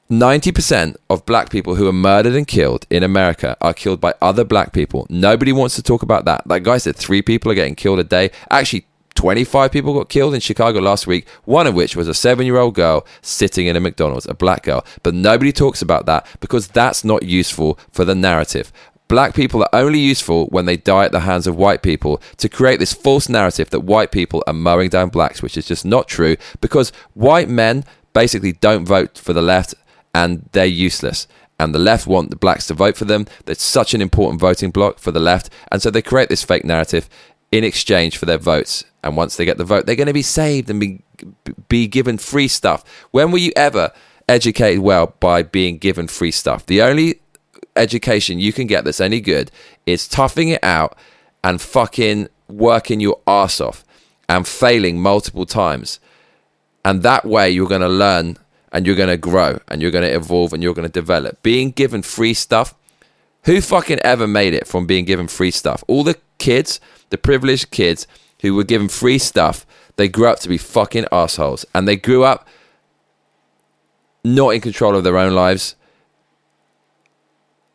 90% 0.09 0.95
of 1.09 1.25
black 1.25 1.51
people 1.51 1.75
who 1.75 1.87
are 1.87 1.93
murdered 1.93 2.33
and 2.33 2.47
killed 2.47 2.87
in 2.89 3.03
America 3.03 3.55
are 3.61 3.75
killed 3.75 4.01
by 4.01 4.13
other 4.21 4.43
black 4.43 4.71
people. 4.73 5.05
Nobody 5.09 5.51
wants 5.51 5.75
to 5.75 5.83
talk 5.83 6.01
about 6.01 6.25
that. 6.25 6.47
That 6.47 6.63
guy 6.63 6.79
said, 6.79 6.95
three 6.95 7.21
people 7.21 7.51
are 7.51 7.55
getting 7.55 7.75
killed 7.75 7.99
a 7.99 8.03
day. 8.03 8.31
Actually, 8.49 8.87
25 9.19 9.73
people 9.73 9.93
got 9.93 10.07
killed 10.07 10.33
in 10.33 10.39
Chicago 10.39 10.79
last 10.79 11.05
week, 11.05 11.27
one 11.43 11.67
of 11.67 11.75
which 11.75 11.93
was 11.93 12.07
a 12.07 12.13
seven 12.13 12.45
year 12.45 12.55
old 12.55 12.73
girl 12.73 13.05
sitting 13.21 13.67
in 13.67 13.75
a 13.75 13.79
McDonald's, 13.81 14.25
a 14.25 14.33
black 14.33 14.63
girl. 14.63 14.85
But 15.03 15.13
nobody 15.13 15.51
talks 15.51 15.81
about 15.81 16.05
that 16.05 16.25
because 16.39 16.69
that's 16.69 17.03
not 17.03 17.23
useful 17.23 17.77
for 17.91 18.05
the 18.05 18.15
narrative. 18.15 18.71
Black 19.09 19.35
people 19.35 19.61
are 19.61 19.69
only 19.73 19.99
useful 19.99 20.45
when 20.51 20.63
they 20.63 20.77
die 20.77 21.03
at 21.03 21.11
the 21.11 21.19
hands 21.19 21.47
of 21.47 21.57
white 21.57 21.81
people 21.81 22.21
to 22.37 22.47
create 22.47 22.79
this 22.79 22.93
false 22.93 23.27
narrative 23.27 23.69
that 23.71 23.81
white 23.81 24.13
people 24.13 24.41
are 24.47 24.53
mowing 24.53 24.87
down 24.87 25.09
blacks, 25.09 25.41
which 25.41 25.57
is 25.57 25.67
just 25.67 25.83
not 25.83 26.07
true 26.07 26.37
because 26.61 26.93
white 27.13 27.49
men 27.49 27.83
basically 28.13 28.53
don't 28.53 28.85
vote 28.85 29.17
for 29.17 29.33
the 29.33 29.41
left 29.41 29.75
and 30.15 30.47
they're 30.53 30.65
useless. 30.65 31.27
And 31.59 31.75
the 31.75 31.79
left 31.79 32.07
want 32.07 32.29
the 32.29 32.37
blacks 32.37 32.67
to 32.67 32.73
vote 32.73 32.95
for 32.95 33.03
them. 33.03 33.27
That's 33.43 33.61
such 33.65 33.93
an 33.93 34.01
important 34.01 34.39
voting 34.39 34.71
bloc 34.71 34.97
for 34.97 35.11
the 35.11 35.19
left. 35.19 35.49
And 35.73 35.81
so 35.81 35.91
they 35.91 36.01
create 36.01 36.29
this 36.29 36.45
fake 36.45 36.63
narrative 36.63 37.09
in 37.51 37.63
exchange 37.63 38.17
for 38.17 38.25
their 38.25 38.37
votes. 38.37 38.83
And 39.03 39.15
once 39.15 39.35
they 39.35 39.45
get 39.45 39.57
the 39.57 39.65
vote, 39.65 39.85
they're 39.85 39.95
going 39.95 40.07
to 40.07 40.13
be 40.13 40.21
saved 40.21 40.69
and 40.69 40.79
be, 40.79 41.01
be 41.67 41.87
given 41.87 42.17
free 42.17 42.47
stuff. 42.47 42.83
When 43.11 43.31
were 43.31 43.37
you 43.37 43.51
ever 43.55 43.91
educated 44.27 44.79
well 44.79 45.15
by 45.19 45.43
being 45.43 45.77
given 45.77 46.07
free 46.07 46.31
stuff? 46.31 46.65
The 46.65 46.81
only 46.81 47.21
education 47.75 48.39
you 48.39 48.53
can 48.53 48.67
get 48.67 48.83
that's 48.83 49.01
any 49.01 49.21
good 49.21 49.51
is 49.85 50.07
toughing 50.07 50.49
it 50.49 50.63
out 50.63 50.97
and 51.43 51.61
fucking 51.61 52.27
working 52.47 52.99
your 52.99 53.19
ass 53.25 53.61
off 53.61 53.85
and 54.27 54.47
failing 54.47 54.99
multiple 54.99 55.45
times. 55.45 55.99
And 56.83 57.03
that 57.03 57.25
way 57.25 57.49
you're 57.49 57.67
going 57.67 57.81
to 57.81 57.89
learn 57.89 58.37
and 58.71 58.85
you're 58.85 58.95
going 58.95 59.09
to 59.09 59.17
grow 59.17 59.59
and 59.67 59.81
you're 59.81 59.91
going 59.91 60.07
to 60.07 60.15
evolve 60.15 60.53
and 60.53 60.61
you're 60.61 60.73
going 60.73 60.87
to 60.87 60.91
develop. 60.91 61.41
Being 61.41 61.71
given 61.71 62.01
free 62.01 62.33
stuff, 62.33 62.75
who 63.45 63.61
fucking 63.61 63.99
ever 63.99 64.27
made 64.27 64.53
it 64.53 64.67
from 64.67 64.85
being 64.85 65.05
given 65.05 65.27
free 65.27 65.51
stuff? 65.51 65.83
All 65.87 66.03
the 66.03 66.17
kids, 66.39 66.79
the 67.09 67.17
privileged 67.17 67.71
kids 67.71 68.07
who 68.41 68.55
were 68.55 68.63
given 68.63 68.89
free 68.89 69.17
stuff, 69.17 69.65
they 69.97 70.07
grew 70.07 70.27
up 70.27 70.39
to 70.39 70.49
be 70.49 70.57
fucking 70.57 71.05
assholes 71.11 71.65
and 71.75 71.87
they 71.87 71.95
grew 71.95 72.23
up 72.23 72.47
not 74.23 74.49
in 74.49 74.61
control 74.61 74.95
of 74.95 75.03
their 75.03 75.17
own 75.17 75.33
lives, 75.33 75.75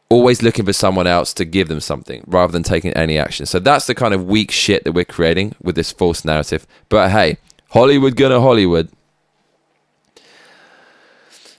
always 0.09 0.43
looking 0.43 0.65
for 0.65 0.73
someone 0.73 1.07
else 1.07 1.33
to 1.35 1.45
give 1.45 1.69
them 1.69 1.81
something 1.81 2.23
rather 2.27 2.53
than 2.53 2.63
taking 2.63 2.93
any 2.93 3.19
action. 3.19 3.47
So 3.47 3.59
that's 3.59 3.87
the 3.87 3.95
kind 3.95 4.15
of 4.15 4.27
weak 4.27 4.51
shit 4.51 4.85
that 4.85 4.93
we're 4.93 5.05
creating 5.05 5.55
with 5.63 5.75
this 5.75 5.93
false 5.93 6.25
narrative. 6.25 6.67
But 6.89 7.11
hey, 7.11 7.39
Hollywood 7.71 8.17
gonna 8.17 8.41
Hollywood. 8.41 8.89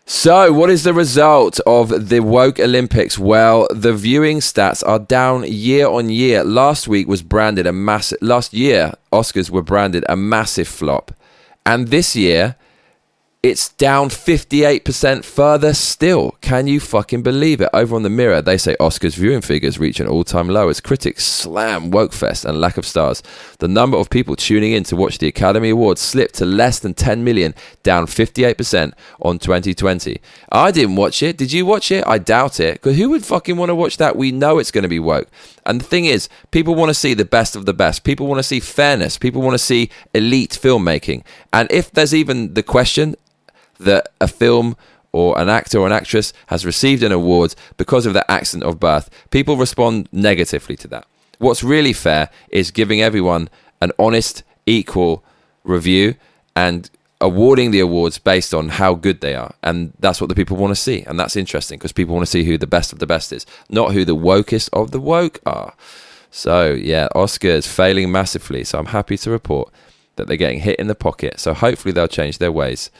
So, 0.07 0.53
what 0.53 0.69
is 0.69 0.83
the 0.83 0.93
result 0.93 1.59
of 1.65 2.09
the 2.09 2.19
woke 2.19 2.59
Olympics? 2.59 3.17
Well, 3.17 3.67
the 3.71 3.91
viewing 3.91 4.37
stats 4.37 4.87
are 4.87 4.99
down 4.99 5.45
year 5.47 5.87
on 5.87 6.09
year. 6.09 6.43
Last 6.43 6.87
week 6.87 7.07
was 7.07 7.23
branded 7.23 7.65
a 7.65 7.73
massive. 7.73 8.19
Last 8.21 8.53
year, 8.53 8.93
Oscars 9.11 9.49
were 9.49 9.63
branded 9.63 10.05
a 10.07 10.15
massive 10.15 10.67
flop, 10.67 11.11
and 11.65 11.87
this 11.87 12.15
year, 12.15 12.55
It's 13.45 13.69
down 13.69 14.09
58% 14.09 15.23
further 15.23 15.75
still. 15.75 16.31
Can 16.41 16.65
you 16.65 16.79
fucking 16.79 17.21
believe 17.21 17.61
it? 17.61 17.69
Over 17.75 17.95
on 17.95 18.01
the 18.01 18.09
Mirror, 18.09 18.41
they 18.41 18.57
say 18.57 18.75
Oscars 18.79 19.15
viewing 19.15 19.41
figures 19.41 19.77
reach 19.77 19.99
an 19.99 20.07
all 20.07 20.23
time 20.23 20.49
low 20.49 20.67
as 20.67 20.81
critics 20.81 21.23
slam 21.23 21.91
Wokefest 21.91 22.43
and 22.43 22.59
lack 22.59 22.75
of 22.79 22.87
stars. 22.87 23.21
The 23.59 23.67
number 23.67 23.97
of 23.97 24.09
people 24.09 24.35
tuning 24.35 24.71
in 24.71 24.83
to 24.85 24.95
watch 24.95 25.19
the 25.19 25.27
Academy 25.27 25.69
Awards 25.69 26.01
slipped 26.01 26.33
to 26.39 26.45
less 26.47 26.79
than 26.79 26.95
10 26.95 27.23
million, 27.23 27.53
down 27.83 28.07
58% 28.07 28.93
on 29.21 29.37
2020. 29.37 30.19
I 30.51 30.71
didn't 30.71 30.95
watch 30.95 31.21
it. 31.21 31.37
Did 31.37 31.51
you 31.51 31.67
watch 31.67 31.91
it? 31.91 32.03
I 32.07 32.17
doubt 32.17 32.59
it. 32.59 32.81
Because 32.81 32.97
who 32.97 33.11
would 33.11 33.23
fucking 33.23 33.57
want 33.57 33.69
to 33.69 33.75
watch 33.75 33.97
that? 33.97 34.15
We 34.15 34.31
know 34.31 34.57
it's 34.57 34.71
going 34.71 34.81
to 34.81 34.87
be 34.87 34.97
woke. 34.97 35.29
And 35.67 35.81
the 35.81 35.85
thing 35.85 36.05
is, 36.05 36.29
people 36.49 36.73
want 36.73 36.89
to 36.89 36.95
see 36.95 37.13
the 37.13 37.25
best 37.25 37.55
of 37.55 37.67
the 37.67 37.73
best. 37.73 38.03
People 38.03 38.25
want 38.25 38.39
to 38.39 38.43
see 38.43 38.59
fairness. 38.59 39.19
People 39.19 39.43
want 39.43 39.53
to 39.53 39.59
see 39.59 39.91
elite 40.15 40.57
filmmaking. 40.59 41.23
And 41.53 41.71
if 41.71 41.91
there's 41.91 42.15
even 42.15 42.55
the 42.55 42.63
question, 42.63 43.15
that 43.79 44.09
a 44.19 44.27
film 44.27 44.75
or 45.11 45.39
an 45.39 45.47
actor 45.47 45.79
or 45.79 45.87
an 45.87 45.93
actress 45.93 46.33
has 46.47 46.65
received 46.65 47.01
an 47.01 47.11
award 47.11 47.55
because 47.77 48.05
of 48.05 48.13
their 48.13 48.29
accent 48.29 48.63
of 48.63 48.79
birth, 48.79 49.09
people 49.31 49.55
respond 49.55 50.09
negatively 50.11 50.75
to 50.75 50.87
that. 50.89 51.07
What's 51.39 51.63
really 51.63 51.93
fair 51.93 52.29
is 52.49 52.71
giving 52.71 53.01
everyone 53.01 53.49
an 53.81 53.91
honest, 53.97 54.43
equal 54.65 55.23
review 55.63 56.15
and 56.55 56.89
awarding 57.21 57.71
the 57.71 57.79
awards 57.79 58.17
based 58.17 58.53
on 58.53 58.69
how 58.69 58.93
good 58.93 59.21
they 59.21 59.35
are. 59.35 59.55
And 59.63 59.93
that's 59.99 60.19
what 60.19 60.27
the 60.27 60.35
people 60.35 60.57
want 60.57 60.71
to 60.71 60.75
see. 60.75 61.03
And 61.03 61.19
that's 61.19 61.35
interesting 61.35 61.77
because 61.77 61.91
people 61.91 62.13
want 62.13 62.25
to 62.25 62.31
see 62.31 62.43
who 62.43 62.57
the 62.57 62.67
best 62.67 62.93
of 62.93 62.99
the 62.99 63.07
best 63.07 63.31
is, 63.31 63.45
not 63.69 63.93
who 63.93 64.05
the 64.05 64.15
wokest 64.15 64.69
of 64.73 64.91
the 64.91 64.99
woke 64.99 65.39
are. 65.45 65.73
So, 66.29 66.73
yeah, 66.73 67.07
Oscars 67.15 67.65
failing 67.65 68.11
massively. 68.11 68.65
So, 68.65 68.77
I'm 68.77 68.87
happy 68.87 69.17
to 69.19 69.31
report 69.31 69.71
that 70.17 70.27
they're 70.27 70.35
getting 70.35 70.59
hit 70.59 70.77
in 70.79 70.87
the 70.87 70.95
pocket. 70.95 71.39
So, 71.39 71.53
hopefully, 71.53 71.93
they'll 71.93 72.09
change 72.09 72.39
their 72.39 72.51
ways 72.51 72.91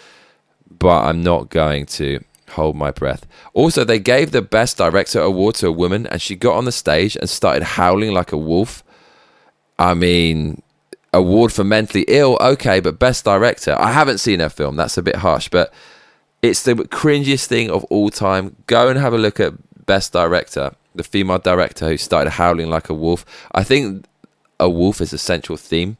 but 0.80 1.06
I'm 1.06 1.24
not 1.24 1.50
going 1.50 1.86
to 1.88 2.24
hold 2.50 2.76
my 2.76 2.92
breath. 2.92 3.26
Also, 3.54 3.84
they 3.84 4.00
gave 4.00 4.32
the 4.32 4.42
Best 4.42 4.78
Director 4.78 5.20
award 5.20 5.56
to 5.56 5.68
a 5.68 5.72
woman, 5.72 6.08
and 6.08 6.22
she 6.22 6.36
got 6.36 6.56
on 6.56 6.66
the 6.66 6.72
stage 6.72 7.16
and 7.16 7.30
started 7.30 7.64
howling 7.64 8.14
like 8.14 8.32
a 8.32 8.38
wolf. 8.38 8.84
I 9.78 9.94
mean, 9.94 10.62
award 11.14 11.52
for 11.54 11.64
mentally 11.64 12.06
ill, 12.08 12.38
okay, 12.42 12.80
but 12.80 13.00
Best 13.00 13.26
Director. 13.26 13.76
I 13.80 13.92
haven't 13.92 14.20
seen 14.20 14.40
her 14.40 14.50
film. 14.50 14.76
That's 14.76 14.98
a 14.98 15.04
bit 15.04 15.18
harsh, 15.18 15.50
but 15.50 15.74
it's 16.42 16.64
the 16.64 16.76
cringiest 16.76 17.46
thing 17.46 17.70
of 17.70 17.84
all 17.86 18.10
time. 18.10 18.56
Go 18.68 18.90
and 18.90 19.00
have 19.00 19.14
a 19.14 19.18
look 19.18 19.40
at 19.40 19.54
Best 19.86 20.14
Director, 20.14 20.72
the 20.94 21.04
female 21.04 21.40
director 21.40 21.88
who 21.88 21.98
started 21.98 22.32
howling 22.32 22.70
like 22.70 22.90
a 22.90 22.94
wolf. 22.94 23.26
I 23.52 23.64
think 23.64 24.06
a 24.60 24.70
wolf 24.70 25.02
is 25.02 25.14
a 25.14 25.18
central 25.18 25.58
theme 25.58 25.98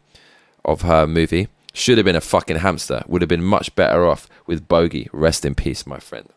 of 0.64 0.82
her 0.82 1.06
movie. 1.06 1.48
Should 1.76 1.98
have 1.98 2.06
been 2.06 2.16
a 2.16 2.22
fucking 2.22 2.58
hamster. 2.58 3.04
Would 3.06 3.22
have 3.22 3.28
been 3.28 3.44
much 3.44 3.76
better 3.76 4.06
off 4.06 4.30
with 4.48 4.70
Bogey. 4.70 5.10
Rest 5.12 5.44
in 5.44 5.56
peace, 5.56 5.86
my 5.86 6.00
friend. 6.00 6.30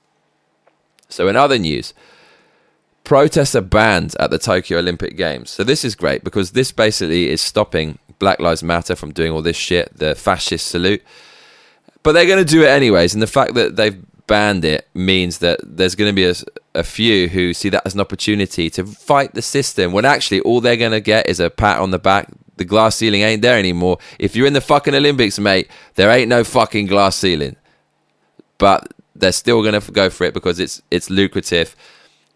So, 1.09 1.29
in 1.29 1.37
other 1.37 1.61
news, 1.61 1.95
protests 3.05 3.55
are 3.55 3.61
banned 3.61 4.17
at 4.19 4.31
the 4.31 4.39
Tokyo 4.39 4.79
Olympic 4.79 5.17
Games. 5.17 5.51
So, 5.51 5.63
this 5.63 5.85
is 5.85 5.95
great 5.95 6.25
because 6.25 6.51
this 6.51 6.73
basically 6.73 7.29
is 7.29 7.41
stopping 7.41 8.01
Black 8.19 8.41
Lives 8.41 8.65
Matter 8.65 8.97
from 8.97 9.13
doing 9.13 9.31
all 9.31 9.41
this 9.41 9.57
shit, 9.57 9.97
the 9.97 10.17
fascist 10.17 10.67
salute. 10.67 11.05
But 12.03 12.13
they're 12.13 12.27
going 12.27 12.45
to 12.45 12.51
do 12.51 12.65
it 12.65 12.71
anyways. 12.71 13.15
And 13.15 13.23
the 13.23 13.29
fact 13.29 13.55
that 13.55 13.77
they've 13.77 14.03
banned 14.27 14.65
it 14.65 14.89
means 14.93 15.39
that 15.39 15.61
there's 15.63 15.95
going 15.95 16.11
to 16.11 16.15
be 16.15 16.27
a, 16.27 16.35
a 16.75 16.83
few 16.83 17.29
who 17.29 17.55
see 17.55 17.69
that 17.69 17.87
as 17.87 17.95
an 17.95 18.01
opportunity 18.01 18.69
to 18.71 18.85
fight 18.85 19.35
the 19.35 19.43
system 19.43 19.93
when 19.93 20.05
actually 20.05 20.41
all 20.41 20.61
they're 20.61 20.77
going 20.77 20.91
to 20.91 21.01
get 21.01 21.29
is 21.29 21.39
a 21.39 21.49
pat 21.49 21.79
on 21.79 21.93
the 21.93 21.99
back 21.99 22.29
the 22.59 22.65
glass 22.65 22.97
ceiling 22.97 23.23
ain't 23.23 23.43
there 23.43 23.59
anymore. 23.59 23.99
If 24.19 24.37
you're 24.37 24.47
in 24.47 24.53
the 24.53 24.61
fucking 24.61 24.95
Olympics, 24.95 25.39
mate, 25.39 25.69
there 25.95 26.11
ain't 26.11 26.29
no 26.29 26.45
fucking 26.45 26.87
glass 26.87 27.17
ceiling. 27.17 27.57
But 28.59 28.93
they're 29.15 29.33
still 29.33 29.63
going 29.63 29.81
to 29.81 29.93
go 29.93 30.11
for 30.11 30.25
it 30.25 30.35
because 30.35 30.59
it's 30.61 30.83
it's 30.91 31.11
lucrative. 31.11 31.75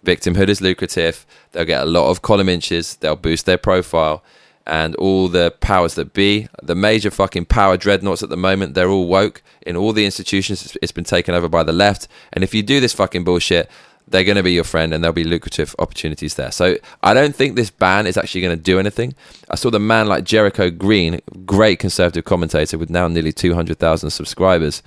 Victimhood 0.04 0.48
is 0.48 0.60
lucrative. 0.60 1.26
They'll 1.52 1.64
get 1.64 1.82
a 1.82 1.86
lot 1.86 2.10
of 2.10 2.22
column 2.22 2.48
inches. 2.48 2.96
They'll 2.96 3.16
boost 3.16 3.46
their 3.46 3.58
profile. 3.58 4.24
And 4.64 4.94
all 4.96 5.28
the 5.28 5.54
powers 5.60 5.96
that 5.96 6.12
be, 6.12 6.48
the 6.62 6.76
major 6.76 7.10
fucking 7.10 7.46
power 7.46 7.76
dreadnoughts 7.76 8.22
at 8.22 8.28
the 8.28 8.36
moment, 8.36 8.74
they're 8.74 8.88
all 8.88 9.08
woke. 9.08 9.42
In 9.66 9.76
all 9.76 9.92
the 9.92 10.04
institutions, 10.04 10.76
it's 10.80 10.92
been 10.92 11.04
taken 11.04 11.34
over 11.34 11.48
by 11.48 11.64
the 11.64 11.72
left. 11.72 12.06
And 12.32 12.44
if 12.44 12.54
you 12.54 12.62
do 12.62 12.78
this 12.78 12.92
fucking 12.92 13.24
bullshit, 13.24 13.68
they're 14.12 14.24
going 14.24 14.36
to 14.36 14.42
be 14.42 14.52
your 14.52 14.64
friend 14.64 14.94
and 14.94 15.02
there'll 15.02 15.12
be 15.12 15.24
lucrative 15.24 15.74
opportunities 15.78 16.34
there. 16.34 16.52
So 16.52 16.76
I 17.02 17.14
don't 17.14 17.34
think 17.34 17.56
this 17.56 17.70
ban 17.70 18.06
is 18.06 18.16
actually 18.16 18.42
going 18.42 18.56
to 18.56 18.62
do 18.62 18.78
anything. 18.78 19.14
I 19.50 19.56
saw 19.56 19.70
the 19.70 19.80
man 19.80 20.06
like 20.06 20.24
Jericho 20.24 20.70
Green, 20.70 21.20
great 21.44 21.78
conservative 21.78 22.24
commentator 22.24 22.78
with 22.78 22.90
now 22.90 23.08
nearly 23.08 23.32
200,000 23.32 24.10
subscribers, 24.10 24.82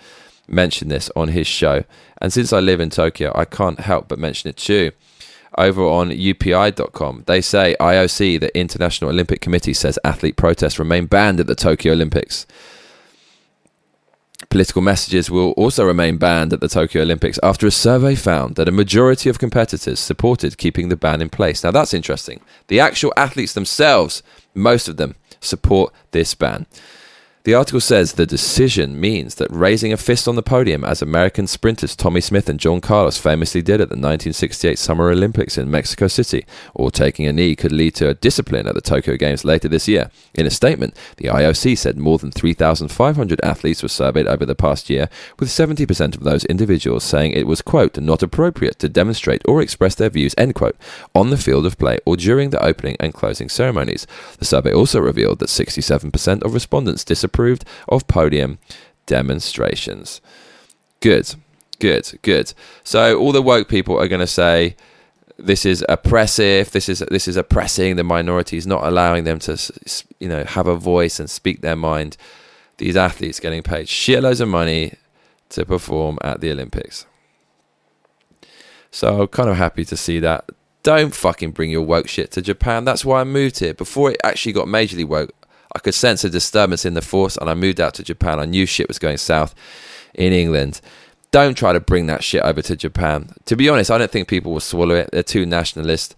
mention 0.47 0.87
this 0.87 1.09
on 1.15 1.29
his 1.29 1.47
show. 1.47 1.83
And 2.21 2.31
since 2.31 2.53
I 2.53 2.59
live 2.59 2.79
in 2.79 2.91
Tokyo, 2.91 3.31
I 3.35 3.45
can't 3.45 3.79
help 3.79 4.07
but 4.07 4.19
mention 4.19 4.49
it 4.49 4.57
too. 4.57 4.91
Over 5.57 5.83
on 5.83 6.09
UPI.com, 6.09 7.23
they 7.27 7.41
say 7.41 7.75
IOC, 7.79 8.39
the 8.39 8.57
International 8.57 9.09
Olympic 9.09 9.41
Committee, 9.41 9.73
says 9.73 9.97
athlete 10.03 10.35
protests 10.35 10.79
remain 10.79 11.05
banned 11.05 11.39
at 11.39 11.47
the 11.47 11.55
Tokyo 11.55 11.93
Olympics. 11.93 12.45
Political 14.49 14.81
messages 14.81 15.29
will 15.29 15.51
also 15.51 15.85
remain 15.85 16.17
banned 16.17 16.53
at 16.53 16.61
the 16.61 16.67
Tokyo 16.67 17.01
Olympics 17.01 17.39
after 17.43 17.67
a 17.67 17.71
survey 17.71 18.15
found 18.15 18.55
that 18.55 18.69
a 18.69 18.71
majority 18.71 19.29
of 19.29 19.39
competitors 19.39 19.99
supported 19.99 20.57
keeping 20.57 20.89
the 20.89 20.95
ban 20.95 21.21
in 21.21 21.29
place. 21.29 21.63
Now, 21.63 21.71
that's 21.71 21.93
interesting. 21.93 22.41
The 22.67 22.79
actual 22.79 23.13
athletes 23.17 23.53
themselves, 23.53 24.23
most 24.53 24.87
of 24.87 24.97
them, 24.97 25.15
support 25.41 25.93
this 26.11 26.33
ban. 26.35 26.65
The 27.45 27.53
article 27.53 27.79
says 27.79 28.13
the 28.13 28.25
decision 28.25 28.99
means 28.99 29.35
that 29.35 29.51
raising 29.51 29.93
a 29.93 29.97
fist 29.97 30.27
on 30.27 30.35
the 30.35 30.41
podium, 30.41 30.83
as 30.83 31.03
American 31.03 31.45
sprinters 31.45 31.95
Tommie 31.95 32.19
Smith 32.19 32.49
and 32.49 32.59
John 32.59 32.81
Carlos 32.81 33.19
famously 33.19 33.61
did 33.61 33.75
at 33.75 33.89
the 33.89 33.93
1968 33.93 34.79
Summer 34.79 35.11
Olympics 35.11 35.55
in 35.55 35.69
Mexico 35.69 36.07
City, 36.07 36.43
or 36.73 36.89
taking 36.89 37.27
a 37.27 37.31
knee 37.31 37.55
could 37.55 37.71
lead 37.71 37.93
to 37.95 38.09
a 38.09 38.15
discipline 38.15 38.65
at 38.65 38.73
the 38.73 38.81
Tokyo 38.81 39.15
Games 39.15 39.45
later 39.45 39.67
this 39.67 39.87
year. 39.87 40.09
In 40.33 40.47
a 40.47 40.49
statement, 40.49 40.97
the 41.17 41.25
IOC 41.25 41.77
said 41.77 41.99
more 41.99 42.17
than 42.17 42.31
3,500 42.31 43.39
athletes 43.43 43.83
were 43.83 43.89
surveyed 43.89 44.25
over 44.25 44.43
the 44.43 44.55
past 44.55 44.89
year, 44.89 45.07
with 45.37 45.49
70% 45.49 46.17
of 46.17 46.23
those 46.23 46.45
individuals 46.45 47.03
saying 47.03 47.33
it 47.33 47.45
was, 47.45 47.61
quote, 47.61 47.99
not 47.99 48.23
appropriate 48.23 48.79
to 48.79 48.89
demonstrate 48.89 49.43
or 49.47 49.61
express 49.61 49.93
their 49.93 50.09
views, 50.09 50.33
end 50.35 50.55
quote, 50.55 50.77
on 51.13 51.29
the 51.29 51.37
field 51.37 51.67
of 51.67 51.77
play 51.77 51.99
or 52.07 52.17
during 52.17 52.49
the 52.49 52.65
opening 52.65 52.97
and 52.99 53.13
closing 53.13 53.49
ceremonies. 53.49 54.07
The 54.39 54.45
survey 54.45 54.73
also 54.73 54.99
revealed 54.99 55.37
that 55.37 55.49
67% 55.49 56.41
of 56.41 56.55
respondents 56.55 57.03
disapproved 57.03 57.34
approved 57.35 57.65
of 57.89 58.07
podium 58.07 58.57
demonstrations. 59.05 60.21
Good, 61.01 61.35
good, 61.79 62.17
good. 62.21 62.53
So 62.83 63.19
all 63.19 63.33
the 63.33 63.41
woke 63.41 63.67
people 63.67 63.99
are 63.99 64.07
going 64.07 64.21
to 64.21 64.27
say 64.27 64.75
this 65.37 65.65
is 65.65 65.85
oppressive. 65.89 66.71
This 66.71 66.87
is 66.87 66.99
this 67.11 67.27
is 67.27 67.35
oppressing 67.35 67.97
the 67.97 68.03
minorities, 68.03 68.65
not 68.65 68.85
allowing 68.85 69.25
them 69.25 69.39
to 69.39 69.61
you 70.19 70.29
know 70.29 70.45
have 70.45 70.67
a 70.67 70.77
voice 70.77 71.19
and 71.19 71.29
speak 71.29 71.61
their 71.61 71.75
mind. 71.75 72.15
These 72.77 72.95
athletes 72.95 73.39
getting 73.39 73.63
paid 73.63 73.87
shitloads 73.87 74.41
of 74.41 74.47
money 74.47 74.93
to 75.49 75.65
perform 75.65 76.17
at 76.21 76.41
the 76.41 76.51
Olympics. 76.51 77.05
So 78.91 79.21
I'm 79.21 79.27
kind 79.27 79.49
of 79.49 79.57
happy 79.57 79.83
to 79.85 79.97
see 79.97 80.19
that. 80.19 80.49
Don't 80.83 81.13
fucking 81.13 81.51
bring 81.51 81.71
your 81.71 81.81
woke 81.81 82.07
shit 82.07 82.31
to 82.31 82.41
Japan. 82.41 82.85
That's 82.85 83.03
why 83.03 83.21
I 83.21 83.23
moved 83.23 83.59
here. 83.59 83.73
Before 83.73 84.11
it 84.11 84.17
actually 84.23 84.53
got 84.53 84.67
majorly 84.67 85.05
woke, 85.05 85.33
I 85.75 85.79
could 85.79 85.93
sense 85.93 86.23
a 86.23 86.29
disturbance 86.29 86.85
in 86.85 86.93
the 86.93 87.01
force, 87.01 87.35
and 87.35 87.49
I 87.49 87.53
moved 87.53 87.81
out 87.81 87.93
to 87.95 88.03
Japan. 88.03 88.39
I 88.39 88.45
knew 88.45 88.65
shit 88.65 88.87
was 88.87 88.97
going 88.97 89.17
south 89.17 89.53
in 90.13 90.31
England. 90.31 90.79
Don't 91.31 91.57
try 91.57 91.73
to 91.73 91.81
bring 91.81 92.07
that 92.07 92.23
shit 92.23 92.41
over 92.43 92.61
to 92.61 92.77
Japan. 92.77 93.33
To 93.43 93.57
be 93.57 93.67
honest, 93.67 93.91
I 93.91 93.97
don't 93.97 94.09
think 94.09 94.29
people 94.29 94.53
will 94.53 94.61
swallow 94.61 94.95
it. 94.95 95.09
They're 95.11 95.21
too 95.21 95.45
nationalist. 95.45 96.15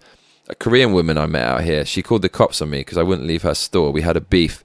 A 0.48 0.54
Korean 0.54 0.94
woman 0.94 1.18
I 1.18 1.26
met 1.26 1.44
out 1.44 1.64
here, 1.64 1.84
she 1.86 2.04
called 2.04 2.22
the 2.22 2.30
cops 2.30 2.62
on 2.62 2.70
me 2.70 2.82
because 2.82 3.00
I 3.00 3.04
wouldn't 3.04 3.28
leave 3.28 3.42
her 3.42 3.56
store. 3.56 3.92
We 3.92 4.04
had 4.04 4.16
a 4.16 4.22
beef. 4.22 4.64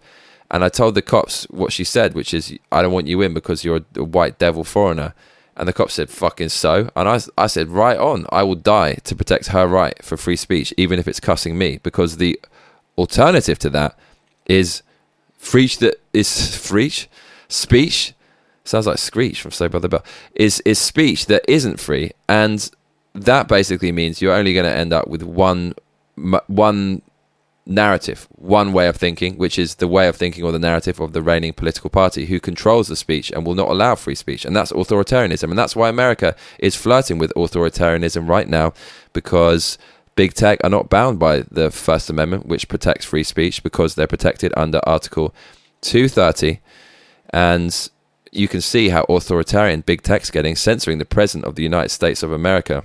And 0.50 0.62
I 0.62 0.68
told 0.68 0.94
the 0.94 1.00
cops 1.00 1.44
what 1.44 1.72
she 1.72 1.84
said, 1.84 2.12
which 2.12 2.34
is, 2.34 2.56
I 2.70 2.82
don't 2.82 2.92
want 2.92 3.06
you 3.06 3.22
in 3.22 3.32
because 3.32 3.64
you're 3.64 3.80
a 3.96 4.04
white 4.04 4.38
devil 4.38 4.62
foreigner. 4.62 5.14
And 5.56 5.66
the 5.66 5.72
cops 5.72 5.94
said, 5.94 6.10
fucking 6.10 6.50
so. 6.50 6.90
And 6.94 7.08
I, 7.08 7.20
I 7.38 7.46
said, 7.46 7.70
right 7.70 7.98
on. 7.98 8.26
I 8.30 8.42
will 8.42 8.56
die 8.56 8.94
to 9.04 9.16
protect 9.16 9.46
her 9.48 9.66
right 9.66 10.02
for 10.04 10.18
free 10.18 10.36
speech, 10.36 10.74
even 10.76 10.98
if 10.98 11.08
it's 11.08 11.20
cussing 11.20 11.56
me. 11.56 11.78
Because 11.82 12.18
the 12.18 12.38
alternative 12.98 13.58
to 13.60 13.70
that 13.70 13.98
is 14.46 14.82
freech 15.38 15.78
that 15.78 16.00
is 16.12 16.56
freech? 16.56 17.08
Speech? 17.48 18.14
Sounds 18.64 18.86
like 18.86 18.98
screech 18.98 19.42
from 19.42 19.50
Saved 19.50 19.72
by 19.72 19.78
the 19.78 19.88
Bell. 19.88 20.04
Is 20.34 20.60
is 20.60 20.78
speech 20.78 21.26
that 21.26 21.44
isn't 21.48 21.80
free 21.80 22.12
and 22.28 22.70
that 23.14 23.48
basically 23.48 23.92
means 23.92 24.22
you're 24.22 24.34
only 24.34 24.54
going 24.54 24.64
to 24.64 24.74
end 24.76 24.92
up 24.92 25.08
with 25.08 25.22
one 25.22 25.74
one 26.46 27.02
narrative 27.64 28.26
one 28.32 28.72
way 28.72 28.88
of 28.88 28.96
thinking 28.96 29.36
which 29.38 29.56
is 29.56 29.76
the 29.76 29.86
way 29.86 30.08
of 30.08 30.16
thinking 30.16 30.42
or 30.42 30.50
the 30.50 30.58
narrative 30.58 30.98
of 30.98 31.12
the 31.12 31.22
reigning 31.22 31.52
political 31.52 31.88
party 31.88 32.26
who 32.26 32.40
controls 32.40 32.88
the 32.88 32.96
speech 32.96 33.30
and 33.30 33.46
will 33.46 33.54
not 33.54 33.68
allow 33.68 33.94
free 33.94 34.16
speech 34.16 34.44
and 34.44 34.56
that's 34.56 34.72
authoritarianism 34.72 35.48
and 35.48 35.56
that's 35.56 35.76
why 35.76 35.88
America 35.88 36.34
is 36.58 36.74
flirting 36.74 37.18
with 37.18 37.32
authoritarianism 37.36 38.28
right 38.28 38.48
now 38.48 38.72
because 39.12 39.78
big 40.14 40.34
tech 40.34 40.60
are 40.62 40.70
not 40.70 40.90
bound 40.90 41.18
by 41.18 41.40
the 41.50 41.70
First 41.70 42.10
Amendment, 42.10 42.46
which 42.46 42.68
protects 42.68 43.06
free 43.06 43.24
speech, 43.24 43.62
because 43.62 43.94
they're 43.94 44.06
protected 44.06 44.52
under 44.56 44.80
Article 44.86 45.34
230. 45.82 46.60
And 47.30 47.90
you 48.30 48.48
can 48.48 48.60
see 48.60 48.88
how 48.88 49.04
authoritarian 49.08 49.82
big 49.82 50.02
tech's 50.02 50.30
getting, 50.30 50.56
censoring 50.56 50.98
the 50.98 51.04
president 51.04 51.46
of 51.46 51.54
the 51.54 51.62
United 51.62 51.90
States 51.90 52.22
of 52.22 52.32
America. 52.32 52.84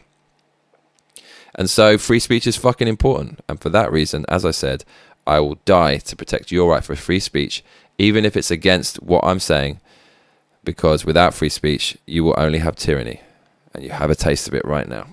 And 1.56 1.70
so 1.70 1.98
free 1.98 2.20
speech 2.20 2.46
is 2.46 2.56
fucking 2.56 2.88
important. 2.88 3.40
And 3.50 3.60
for 3.60 3.70
that 3.70 3.92
reason, 3.92 4.26
as 4.30 4.46
I 4.46 4.52
said, 4.52 4.84
I 5.26 5.40
will 5.40 5.56
die 5.66 5.98
to 5.98 6.16
protect 6.16 6.52
your 6.52 6.72
right 6.72 6.84
for 6.84 6.96
free 6.96 7.20
speech, 7.20 7.64
even 7.98 8.26
if 8.26 8.38
it's 8.38 8.52
against 8.52 9.02
what 9.02 9.24
I'm 9.26 9.40
saying, 9.40 9.80
because 10.64 11.06
without 11.06 11.34
free 11.34 11.50
speech, 11.50 11.98
you 12.06 12.24
will 12.24 12.36
only 12.38 12.60
have 12.60 12.76
tyranny. 12.76 13.22
And 13.74 13.84
you 13.84 13.90
have 13.90 14.10
a 14.10 14.16
taste 14.16 14.48
of 14.48 14.54
it 14.54 14.66
right 14.66 14.88
now. 14.88 15.08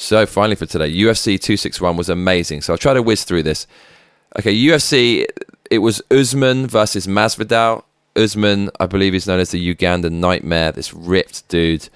So 0.00 0.24
finally 0.24 0.56
for 0.56 0.64
today, 0.64 0.90
UFC 0.90 1.38
261 1.38 1.94
was 1.94 2.08
amazing. 2.08 2.62
So 2.62 2.72
I'll 2.72 2.78
try 2.78 2.94
to 2.94 3.02
whiz 3.02 3.24
through 3.24 3.42
this. 3.42 3.66
Okay, 4.38 4.56
UFC, 4.56 5.26
it 5.70 5.78
was 5.80 6.00
Usman 6.10 6.66
versus 6.66 7.06
Masvidal. 7.06 7.84
Usman, 8.16 8.70
I 8.80 8.86
believe 8.86 9.12
he's 9.12 9.26
known 9.26 9.40
as 9.40 9.50
the 9.50 9.74
Ugandan 9.74 10.12
Nightmare, 10.12 10.72
this 10.72 10.94
ripped 10.94 11.46
dude. 11.48 11.90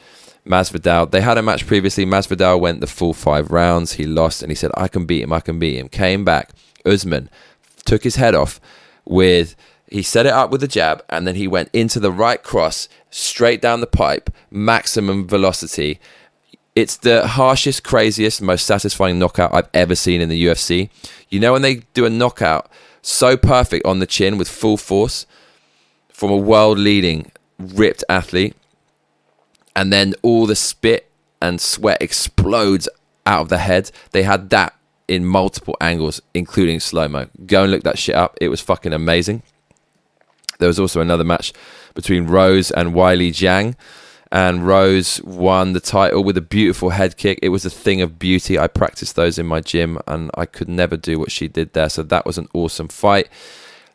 Masvidal, 0.47 1.11
they 1.11 1.23
had 1.23 1.39
a 1.39 1.43
match 1.43 1.67
previously. 1.67 2.05
Masvidal 2.05 2.61
went 2.61 2.83
the 2.83 2.87
full 2.87 3.15
five 3.15 3.51
rounds. 3.51 3.95
He 3.95 4.05
lost 4.05 4.43
and 4.43 4.51
he 4.51 4.55
said, 4.55 4.71
I 4.77 4.87
can 4.87 5.07
beat 5.07 5.23
him, 5.23 5.33
I 5.33 5.41
can 5.41 5.59
beat 5.59 5.79
him. 5.79 5.89
Came 5.89 6.27
back. 6.27 6.51
Usman 6.85 7.31
took 7.87 8.05
his 8.05 8.17
head 8.17 8.35
off 8.35 8.61
with, 9.07 9.57
he 9.89 10.03
set 10.03 10.27
it 10.27 10.33
up 10.35 10.51
with 10.51 10.63
a 10.63 10.69
jab 10.69 11.03
and 11.09 11.27
then 11.27 11.37
he 11.37 11.49
went 11.49 11.71
into 11.73 11.99
the 12.01 12.13
right 12.13 12.43
cross, 12.43 12.87
straight 13.09 13.63
down 13.63 13.81
the 13.81 13.87
pipe, 13.87 14.29
maximum 14.51 15.27
velocity. 15.27 15.99
It's 16.75 16.97
the 16.97 17.27
harshest, 17.27 17.85
craziest, 17.85 18.43
most 18.43 18.67
satisfying 18.67 19.19
knockout 19.19 19.55
I've 19.55 19.69
ever 19.73 19.95
seen 19.95 20.21
in 20.21 20.29
the 20.29 20.47
UFC. 20.47 20.91
You 21.29 21.39
know, 21.39 21.53
when 21.53 21.63
they 21.63 21.77
do 21.95 22.05
a 22.05 22.11
knockout 22.11 22.69
so 23.01 23.37
perfect 23.37 23.87
on 23.87 23.99
the 23.99 24.07
chin 24.07 24.39
with 24.39 24.49
full 24.49 24.77
force 24.77 25.27
from 26.09 26.31
a 26.31 26.37
world 26.37 26.79
leading, 26.79 27.31
ripped 27.59 28.03
athlete, 28.09 28.57
and 29.77 29.93
then 29.93 30.15
all 30.23 30.47
the 30.47 30.57
spit 30.57 31.11
and 31.41 31.61
sweat 31.61 32.01
explodes 32.01 32.89
out 33.27 33.43
of 33.43 33.49
the 33.51 33.59
head. 33.59 33.91
They 34.13 34.23
had 34.23 34.51
that 34.51 34.75
in 35.07 35.25
multiple 35.25 35.77
angles, 35.81 36.23
including 36.33 36.81
slow 36.81 37.09
mo. 37.09 37.29
Go 37.47 37.65
and 37.65 37.73
look 37.73 37.83
that 37.83 37.99
shit 37.99 38.15
up. 38.15 38.37
It 38.41 38.49
was 38.49 38.61
fucking 38.61 38.93
amazing. 38.93 39.43
There 40.59 40.69
was 40.69 40.81
also 40.81 41.01
another 41.01 41.25
match 41.25 41.53
between 41.95 42.27
Rose 42.27 42.71
and 42.71 42.95
Weili 42.95 43.31
Zhang. 43.31 43.77
And 44.35 44.67
Rose 44.67 45.23
won 45.23 45.75
the 45.75 45.81
title 45.81 46.25
with 46.25 46.37
a 46.37 46.41
beautiful 46.41 46.91
head 46.91 47.17
kick. 47.17 47.39
It 47.41 47.51
was 47.51 47.65
a 47.65 47.71
thing 47.71 48.03
of 48.03 48.19
beauty. 48.19 48.59
I 48.59 48.67
practiced 48.67 49.15
those 49.15 49.39
in 49.39 49.47
my 49.47 49.61
gym 49.61 49.97
and 50.09 50.33
I 50.35 50.45
could 50.45 50.69
never 50.69 50.97
do 50.97 51.21
what 51.21 51.31
she 51.31 51.47
did 51.47 51.73
there. 51.73 51.89
So 51.89 52.03
that 52.03 52.27
was 52.27 52.37
an 52.37 52.49
awesome 52.53 52.89
fight. 52.89 53.29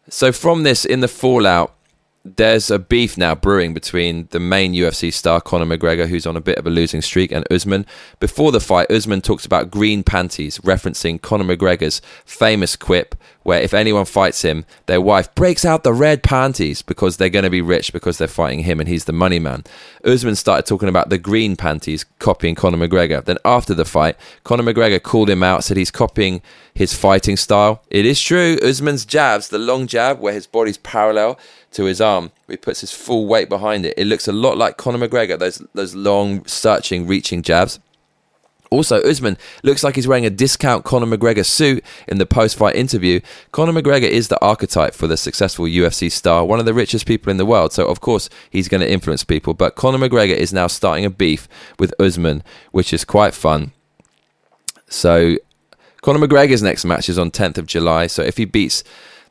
So 0.08 0.32
from 0.32 0.64
this, 0.64 0.86
in 0.86 1.02
the 1.02 1.10
fallout, 1.10 1.76
there's 2.24 2.72
a 2.72 2.80
beef 2.80 3.18
now 3.18 3.36
brewing 3.36 3.74
between 3.74 4.28
the 4.32 4.40
main 4.40 4.74
UFC 4.74 5.12
star 5.12 5.42
Conor 5.42 5.66
McGregor, 5.66 6.08
who's 6.08 6.26
on 6.26 6.38
a 6.38 6.42
bit 6.42 6.58
of 6.58 6.66
a 6.66 6.70
losing 6.70 7.02
streak, 7.02 7.34
and 7.34 7.46
Usman. 7.52 7.86
Before 8.22 8.54
the 8.54 8.62
fight, 8.62 8.90
Usman 8.90 9.20
talks 9.20 9.46
about 9.46 9.70
green 9.70 10.04
panties, 10.04 10.58
referencing 10.60 11.22
Conor 11.22 11.56
McGregor's 11.56 12.02
famous 12.24 12.78
quip, 12.78 13.14
where 13.50 13.64
if 13.64 13.74
anyone 13.74 14.06
fights 14.06 14.44
him, 14.44 14.64
their 14.86 15.02
wife 15.02 15.34
breaks 15.34 15.66
out 15.66 15.84
the 15.84 15.92
red 15.92 16.22
panties 16.22 16.84
because 16.84 17.18
they're 17.18 17.32
going 17.32 17.42
to 17.42 17.50
be 17.50 17.64
rich 17.64 17.92
because 17.92 18.20
they're 18.20 18.28
fighting 18.28 18.60
him 18.60 18.80
and 18.80 18.88
he's 18.88 19.06
the 19.06 19.12
money 19.12 19.40
man. 19.40 19.64
Usman 20.06 20.36
started 20.36 20.68
talking 20.68 20.88
about 20.88 21.10
the 21.10 21.18
green 21.18 21.56
panties, 21.56 22.06
copying 22.20 22.54
Conor 22.54 22.78
McGregor. 22.78 23.26
Then 23.26 23.40
after 23.44 23.74
the 23.74 23.86
fight, 23.86 24.18
Conor 24.44 24.72
McGregor 24.72 25.02
called 25.02 25.32
him 25.32 25.42
out, 25.42 25.64
said 25.64 25.78
he's 25.78 25.90
copying 25.90 26.44
his 26.76 26.94
fighting 26.94 27.38
style. 27.38 27.82
It 27.90 28.06
is 28.06 28.22
true. 28.22 28.60
Usman's 28.62 29.04
jabs, 29.04 29.50
the 29.50 29.58
long 29.58 29.88
jab 29.88 30.20
where 30.20 30.34
his 30.34 30.46
body's 30.46 30.78
parallel 30.78 31.40
to 31.72 31.86
his 31.86 32.00
arm. 32.00 32.32
He 32.48 32.56
puts 32.56 32.82
his 32.82 32.92
full 32.92 33.26
weight 33.26 33.50
behind 33.50 33.84
it. 33.84 33.96
It 33.98 34.06
looks 34.06 34.28
a 34.28 34.32
lot 34.32 34.60
like 34.60 34.78
Conor 34.78 35.08
McGregor, 35.08 35.40
those 35.40 35.58
those 35.74 35.96
long, 35.96 36.46
searching, 36.46 37.08
reaching 37.08 37.42
jabs. 37.42 37.80
Also, 38.72 39.02
Usman 39.02 39.38
looks 39.64 39.84
like 39.84 39.96
he's 39.96 40.08
wearing 40.08 40.26
a 40.26 40.30
discount 40.30 40.86
Conor 40.86 41.06
McGregor 41.06 41.46
suit 41.46 41.84
in 42.08 42.20
the 42.20 42.26
post 42.26 42.56
fight 42.56 42.76
interview. 42.76 43.20
Conor 43.52 43.74
McGregor 43.74 44.04
is 44.04 44.28
the 44.28 44.40
archetype 44.44 44.94
for 44.94 45.08
the 45.08 45.18
successful 45.18 45.66
UFC 45.66 46.12
star, 46.12 46.46
one 46.46 46.60
of 46.60 46.66
the 46.66 46.74
richest 46.74 47.08
people 47.08 47.32
in 47.32 47.38
the 47.38 47.46
world, 47.46 47.74
so 47.74 47.88
of 47.88 48.00
course 48.00 48.30
he's 48.50 48.68
going 48.68 48.82
to 48.82 48.92
influence 48.92 49.24
people. 49.24 49.56
But 49.56 49.76
Conor 49.76 49.98
McGregor 49.98 50.36
is 50.36 50.54
now 50.54 50.68
starting 50.68 51.04
a 51.04 51.10
beef 51.10 51.48
with 51.80 51.94
Usman, 52.00 52.44
which 52.72 52.94
is 52.94 53.04
quite 53.04 53.34
fun. 53.34 53.72
So, 54.88 55.38
Conor 56.02 56.28
McGregor's 56.28 56.64
next 56.64 56.86
match 56.86 57.10
is 57.10 57.18
on 57.18 57.32
10th 57.32 57.58
of 57.58 57.66
July, 57.66 58.08
so 58.08 58.22
if 58.22 58.38
he 58.38 58.46
beats 58.46 58.84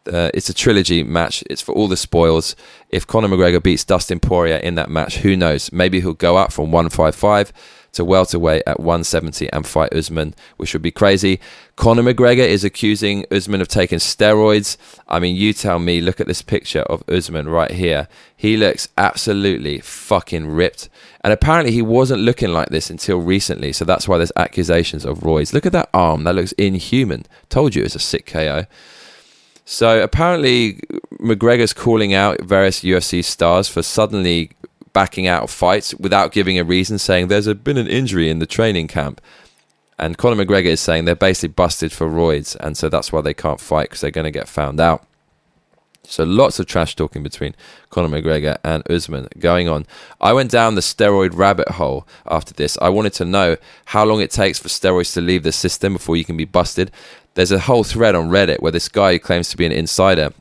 uh, 0.08 0.30
it's 0.34 0.48
a 0.48 0.54
trilogy 0.54 1.02
match. 1.02 1.44
It's 1.50 1.62
for 1.62 1.72
all 1.72 1.88
the 1.88 1.96
spoils. 1.96 2.56
If 2.90 3.06
Conor 3.06 3.28
McGregor 3.28 3.62
beats 3.62 3.84
Dustin 3.84 4.20
Poirier 4.20 4.56
in 4.56 4.74
that 4.76 4.90
match, 4.90 5.18
who 5.18 5.36
knows? 5.36 5.72
Maybe 5.72 6.00
he'll 6.00 6.14
go 6.14 6.36
up 6.36 6.52
from 6.52 6.70
155 6.72 7.52
to 7.92 8.04
welterweight 8.04 8.62
at 8.66 8.80
170 8.80 9.50
and 9.52 9.66
fight 9.66 9.92
Usman, 9.92 10.34
which 10.56 10.72
would 10.72 10.82
be 10.82 10.90
crazy. 10.90 11.40
Conor 11.76 12.02
McGregor 12.02 12.46
is 12.46 12.64
accusing 12.64 13.24
Usman 13.30 13.60
of 13.60 13.68
taking 13.68 13.98
steroids. 13.98 14.76
I 15.08 15.18
mean, 15.18 15.36
you 15.36 15.52
tell 15.52 15.78
me, 15.78 16.00
look 16.00 16.20
at 16.20 16.26
this 16.26 16.42
picture 16.42 16.82
of 16.82 17.02
Usman 17.08 17.48
right 17.48 17.70
here. 17.70 18.08
He 18.36 18.56
looks 18.56 18.88
absolutely 18.96 19.80
fucking 19.80 20.48
ripped. 20.48 20.88
And 21.22 21.32
apparently 21.32 21.72
he 21.72 21.82
wasn't 21.82 22.22
looking 22.22 22.52
like 22.52 22.68
this 22.68 22.90
until 22.90 23.18
recently, 23.18 23.72
so 23.72 23.84
that's 23.84 24.06
why 24.06 24.18
there's 24.18 24.32
accusations 24.36 25.04
of 25.04 25.20
roids. 25.20 25.52
Look 25.52 25.66
at 25.66 25.72
that 25.72 25.90
arm, 25.92 26.24
that 26.24 26.34
looks 26.34 26.52
inhuman. 26.52 27.26
Told 27.48 27.74
you 27.74 27.82
it 27.82 27.86
was 27.86 27.96
a 27.96 28.00
sick 28.00 28.26
KO. 28.26 28.66
So 29.70 30.02
apparently, 30.02 30.80
McGregor's 31.20 31.74
calling 31.74 32.14
out 32.14 32.40
various 32.40 32.80
UFC 32.80 33.22
stars 33.22 33.68
for 33.68 33.82
suddenly 33.82 34.52
backing 34.94 35.26
out 35.26 35.42
of 35.42 35.50
fights 35.50 35.94
without 35.96 36.32
giving 36.32 36.58
a 36.58 36.64
reason, 36.64 36.98
saying 36.98 37.28
there's 37.28 37.46
a, 37.46 37.54
been 37.54 37.76
an 37.76 37.86
injury 37.86 38.30
in 38.30 38.38
the 38.38 38.46
training 38.46 38.88
camp. 38.88 39.20
And 39.98 40.16
Conor 40.16 40.42
McGregor 40.42 40.68
is 40.68 40.80
saying 40.80 41.04
they're 41.04 41.14
basically 41.14 41.52
busted 41.52 41.92
for 41.92 42.08
roids, 42.08 42.56
and 42.56 42.78
so 42.78 42.88
that's 42.88 43.12
why 43.12 43.20
they 43.20 43.34
can't 43.34 43.60
fight 43.60 43.90
because 43.90 44.00
they're 44.00 44.10
going 44.10 44.24
to 44.24 44.30
get 44.30 44.48
found 44.48 44.80
out. 44.80 45.04
So 46.08 46.24
lots 46.24 46.58
of 46.58 46.64
trash 46.64 46.96
talking 46.96 47.22
between 47.22 47.54
Conor 47.90 48.08
McGregor 48.08 48.56
and 48.64 48.82
Usman 48.90 49.28
going 49.38 49.68
on. 49.68 49.84
I 50.22 50.32
went 50.32 50.50
down 50.50 50.74
the 50.74 50.80
steroid 50.80 51.36
rabbit 51.36 51.68
hole 51.68 52.08
after 52.26 52.54
this. 52.54 52.78
I 52.80 52.88
wanted 52.88 53.12
to 53.14 53.26
know 53.26 53.58
how 53.84 54.06
long 54.06 54.22
it 54.22 54.30
takes 54.30 54.58
for 54.58 54.68
steroids 54.68 55.12
to 55.14 55.20
leave 55.20 55.42
the 55.42 55.52
system 55.52 55.92
before 55.92 56.16
you 56.16 56.24
can 56.24 56.36
be 56.36 56.46
busted. 56.46 56.90
There's 57.34 57.52
a 57.52 57.60
whole 57.60 57.84
thread 57.84 58.14
on 58.14 58.30
Reddit 58.30 58.60
where 58.60 58.72
this 58.72 58.88
guy 58.88 59.12
who 59.12 59.18
claims 59.18 59.50
to 59.50 59.58
be 59.58 59.66
an 59.66 59.72
insider 59.72 60.32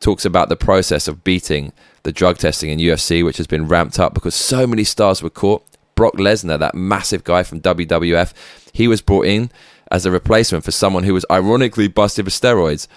talks 0.00 0.24
about 0.24 0.48
the 0.48 0.56
process 0.56 1.06
of 1.06 1.22
beating 1.22 1.72
the 2.04 2.12
drug 2.12 2.38
testing 2.38 2.70
in 2.70 2.78
UFC, 2.78 3.22
which 3.22 3.36
has 3.36 3.46
been 3.46 3.68
ramped 3.68 4.00
up 4.00 4.14
because 4.14 4.34
so 4.34 4.66
many 4.66 4.82
stars 4.82 5.22
were 5.22 5.30
caught. 5.30 5.62
Brock 5.94 6.14
Lesnar, 6.14 6.58
that 6.58 6.74
massive 6.74 7.22
guy 7.22 7.42
from 7.42 7.60
WWF, 7.60 8.32
he 8.72 8.88
was 8.88 9.02
brought 9.02 9.26
in 9.26 9.50
as 9.90 10.06
a 10.06 10.10
replacement 10.10 10.64
for 10.64 10.70
someone 10.70 11.04
who 11.04 11.12
was 11.12 11.26
ironically 11.30 11.86
busted 11.86 12.24
for 12.24 12.30
steroids 12.30 12.88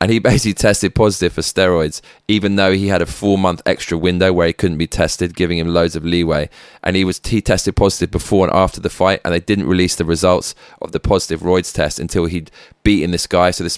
and 0.00 0.12
he 0.12 0.18
basically 0.20 0.54
tested 0.54 0.94
positive 0.94 1.32
for 1.32 1.40
steroids, 1.40 2.00
even 2.28 2.56
though 2.56 2.72
he 2.72 2.88
had 2.88 3.02
a 3.02 3.06
four 3.06 3.36
month 3.36 3.60
extra 3.66 3.98
window 3.98 4.32
where 4.32 4.46
he 4.46 4.52
couldn't 4.52 4.78
be 4.78 4.86
tested, 4.86 5.34
giving 5.34 5.58
him 5.58 5.68
loads 5.68 5.96
of 5.96 6.04
leeway. 6.04 6.48
And 6.84 6.94
he 6.94 7.04
was 7.04 7.20
he 7.24 7.40
tested 7.40 7.74
positive 7.74 8.10
before 8.10 8.46
and 8.46 8.56
after 8.56 8.80
the 8.80 8.90
fight, 8.90 9.20
and 9.24 9.34
they 9.34 9.40
didn't 9.40 9.66
release 9.66 9.96
the 9.96 10.04
results 10.04 10.54
of 10.80 10.92
the 10.92 11.00
positive 11.00 11.40
roids 11.40 11.74
test 11.74 11.98
until 11.98 12.26
he'd 12.26 12.50
beaten 12.84 13.10
this 13.10 13.26
guy. 13.26 13.50
So 13.50 13.64
this 13.64 13.76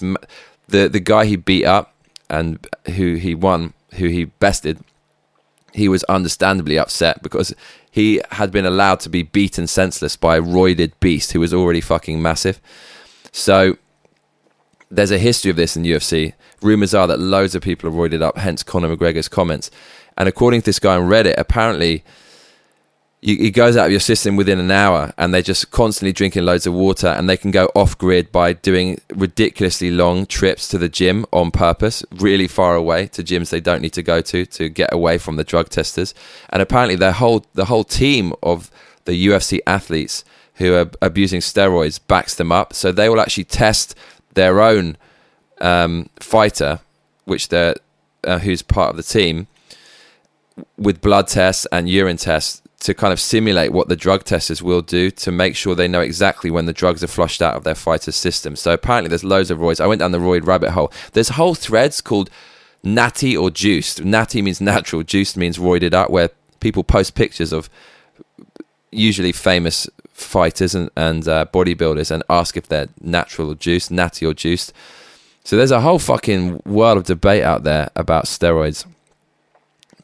the 0.67 0.87
the 0.87 0.99
guy 0.99 1.25
he 1.25 1.35
beat 1.37 1.65
up 1.65 1.95
and 2.29 2.65
who 2.95 3.15
he 3.15 3.33
won, 3.33 3.73
who 3.95 4.07
he 4.07 4.25
bested, 4.25 4.79
he 5.73 5.89
was 5.89 6.03
understandably 6.03 6.77
upset 6.77 7.23
because 7.23 7.53
he 7.89 8.21
had 8.31 8.51
been 8.51 8.65
allowed 8.65 8.99
to 9.01 9.09
be 9.09 9.23
beaten 9.23 9.65
senseless 9.65 10.15
by 10.15 10.37
a 10.37 10.41
roided 10.41 10.93
beast 10.99 11.31
who 11.31 11.39
was 11.39 11.53
already 11.53 11.81
fucking 11.81 12.21
massive. 12.21 12.61
So 13.31 13.77
there's 14.91 15.11
a 15.11 15.17
history 15.17 15.49
of 15.49 15.57
this 15.57 15.77
in 15.77 15.83
UFC. 15.83 16.33
Rumors 16.61 16.93
are 16.93 17.07
that 17.07 17.19
loads 17.19 17.55
of 17.55 17.63
people 17.63 17.89
have 17.89 17.97
roided 17.97 18.21
up, 18.21 18.37
hence 18.37 18.61
Conor 18.61 18.95
McGregor's 18.95 19.29
comments. 19.29 19.71
And 20.17 20.27
according 20.27 20.61
to 20.61 20.65
this 20.65 20.79
guy 20.79 20.97
on 20.97 21.07
Reddit, 21.07 21.35
apparently 21.37 22.03
it 23.23 23.51
goes 23.51 23.77
out 23.77 23.85
of 23.85 23.91
your 23.91 23.99
system 23.99 24.35
within 24.35 24.59
an 24.59 24.71
hour 24.71 25.13
and 25.15 25.31
they're 25.31 25.43
just 25.43 25.69
constantly 25.69 26.11
drinking 26.11 26.43
loads 26.43 26.65
of 26.65 26.73
water 26.73 27.07
and 27.07 27.29
they 27.29 27.37
can 27.37 27.51
go 27.51 27.69
off 27.75 27.95
grid 27.95 28.31
by 28.31 28.51
doing 28.51 28.99
ridiculously 29.13 29.91
long 29.91 30.25
trips 30.25 30.67
to 30.67 30.79
the 30.79 30.89
gym 30.89 31.23
on 31.31 31.51
purpose, 31.51 32.03
really 32.13 32.47
far 32.47 32.75
away 32.75 33.05
to 33.05 33.23
gyms 33.23 33.51
they 33.51 33.61
don't 33.61 33.81
need 33.81 33.93
to 33.93 34.01
go 34.01 34.21
to 34.21 34.45
to 34.47 34.69
get 34.69 34.91
away 34.91 35.19
from 35.19 35.35
the 35.35 35.43
drug 35.43 35.69
testers. 35.69 36.15
And 36.49 36.63
apparently 36.63 36.95
their 36.95 37.11
whole 37.11 37.45
the 37.53 37.65
whole 37.65 37.83
team 37.83 38.33
of 38.41 38.71
the 39.05 39.27
UFC 39.27 39.59
athletes 39.67 40.25
who 40.55 40.73
are 40.73 40.89
abusing 41.01 41.41
steroids 41.41 41.99
backs 42.07 42.33
them 42.35 42.51
up. 42.51 42.73
So 42.73 42.91
they 42.91 43.07
will 43.07 43.21
actually 43.21 43.43
test 43.43 43.95
their 44.33 44.61
own 44.61 44.97
um, 45.59 46.09
fighter, 46.19 46.79
which 47.25 47.49
they're 47.49 47.75
uh, 48.23 48.39
who's 48.39 48.61
part 48.61 48.91
of 48.91 48.97
the 48.97 49.03
team, 49.03 49.47
with 50.77 51.01
blood 51.01 51.27
tests 51.27 51.65
and 51.71 51.89
urine 51.89 52.17
tests 52.17 52.61
to 52.81 52.93
kind 52.95 53.13
of 53.13 53.19
simulate 53.19 53.71
what 53.71 53.89
the 53.89 53.95
drug 53.95 54.23
testers 54.23 54.61
will 54.63 54.81
do 54.81 55.11
to 55.11 55.31
make 55.31 55.55
sure 55.55 55.75
they 55.75 55.87
know 55.87 56.01
exactly 56.01 56.49
when 56.49 56.65
the 56.65 56.73
drugs 56.73 57.03
are 57.03 57.07
flushed 57.07 57.41
out 57.41 57.55
of 57.55 57.63
their 57.63 57.75
fighter's 57.75 58.15
system. 58.15 58.55
So 58.55 58.73
apparently, 58.73 59.09
there's 59.09 59.23
loads 59.23 59.51
of 59.51 59.59
roids. 59.59 59.79
I 59.79 59.87
went 59.87 59.99
down 59.99 60.11
the 60.11 60.17
roid 60.17 60.45
rabbit 60.45 60.71
hole. 60.71 60.91
There's 61.13 61.29
whole 61.29 61.53
threads 61.53 62.01
called 62.01 62.29
natty 62.83 63.37
or 63.37 63.51
juiced. 63.51 64.03
Natty 64.03 64.41
means 64.41 64.59
natural, 64.59 65.03
juiced 65.03 65.37
means 65.37 65.59
roided 65.59 65.93
up, 65.93 66.09
where 66.09 66.29
people 66.59 66.83
post 66.83 67.13
pictures 67.13 67.53
of 67.53 67.69
usually 68.91 69.31
famous 69.31 69.87
fighters 70.23 70.75
and, 70.75 70.89
and 70.95 71.27
uh, 71.27 71.45
bodybuilders 71.53 72.11
and 72.11 72.23
ask 72.29 72.57
if 72.57 72.67
they're 72.67 72.89
natural 73.01 73.51
or 73.51 73.55
juiced, 73.55 73.91
natty 73.91 74.25
or 74.25 74.33
juiced. 74.33 74.73
So 75.43 75.57
there's 75.57 75.71
a 75.71 75.81
whole 75.81 75.99
fucking 75.99 76.61
world 76.65 76.97
of 76.97 77.05
debate 77.05 77.43
out 77.43 77.63
there 77.63 77.89
about 77.95 78.25
steroids. 78.25 78.85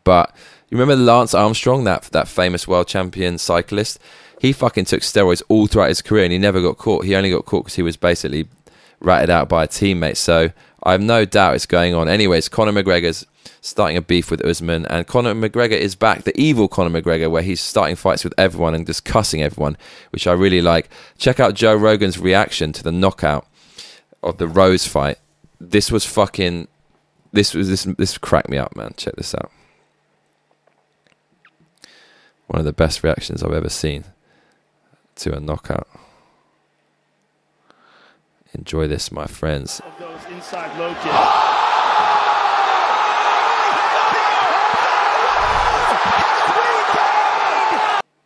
But 0.03 0.36
you 0.69 0.77
remember 0.77 1.01
Lance 1.01 1.34
Armstrong, 1.34 1.84
that 1.84 2.03
that 2.12 2.27
famous 2.27 2.67
world 2.67 2.88
champion 2.88 3.38
cyclist? 3.38 3.99
He 4.41 4.53
fucking 4.53 4.86
took 4.86 5.01
steroids 5.01 5.41
all 5.47 5.67
throughout 5.67 5.89
his 5.89 6.01
career 6.01 6.23
and 6.23 6.34
he 6.34 6.38
never 6.38 6.62
got 6.62 6.77
caught. 6.77 7.06
He 7.06 7.15
only 7.15 7.32
got 7.32 7.45
caught 7.45 7.65
because 7.65 7.75
he 7.75 7.82
was 7.82 7.97
basically 7.97 8.47
ratted 8.99 9.30
out 9.30 9.49
by 9.49 9.63
a 9.63 9.67
teammate. 9.67 10.17
So 10.17 10.51
I 10.84 10.91
have 10.91 11.01
no 11.01 11.25
doubt 11.25 11.56
it's 11.56 11.65
going 11.65 11.93
on. 11.93 12.08
Anyways, 12.08 12.49
Conor 12.49 12.71
McGregor's 12.71 13.25
starting 13.62 13.97
a 13.97 14.01
beef 14.01 14.31
with 14.31 14.43
Usman, 14.45 14.86
and 14.88 15.07
Conor 15.07 15.33
McGregor 15.33 15.71
is 15.71 15.95
back, 15.95 16.23
the 16.23 16.39
evil 16.39 16.67
Conor 16.67 17.01
McGregor, 17.01 17.29
where 17.29 17.41
he's 17.41 17.62
starting 17.62 17.95
fights 17.95 18.23
with 18.23 18.33
everyone 18.38 18.75
and 18.75 18.86
just 18.86 19.05
cussing 19.05 19.41
everyone, 19.43 19.77
which 20.12 20.27
I 20.27 20.33
really 20.33 20.62
like. 20.62 20.89
Check 21.17 21.39
out 21.39 21.53
Joe 21.53 21.75
Rogan's 21.75 22.19
reaction 22.19 22.73
to 22.73 22.83
the 22.83 22.91
knockout 22.91 23.47
of 24.23 24.38
the 24.38 24.47
Rose 24.47 24.86
fight. 24.86 25.17
This 25.60 25.91
was 25.91 26.05
fucking. 26.05 26.67
This 27.33 27.53
was 27.53 27.67
this 27.69 27.83
this 27.97 28.17
cracked 28.17 28.49
me 28.49 28.57
up, 28.57 28.75
man. 28.75 28.93
Check 28.97 29.15
this 29.15 29.36
out. 29.36 29.51
One 32.47 32.60
of 32.60 32.65
the 32.65 32.73
best 32.73 33.03
reactions 33.03 33.43
I've 33.43 33.51
ever 33.51 33.69
seen 33.69 34.05
to 35.17 35.36
a 35.36 35.39
knockout. 35.39 35.88
Enjoy 38.53 38.88
this, 38.88 39.12
my 39.12 39.27
friends. 39.27 39.81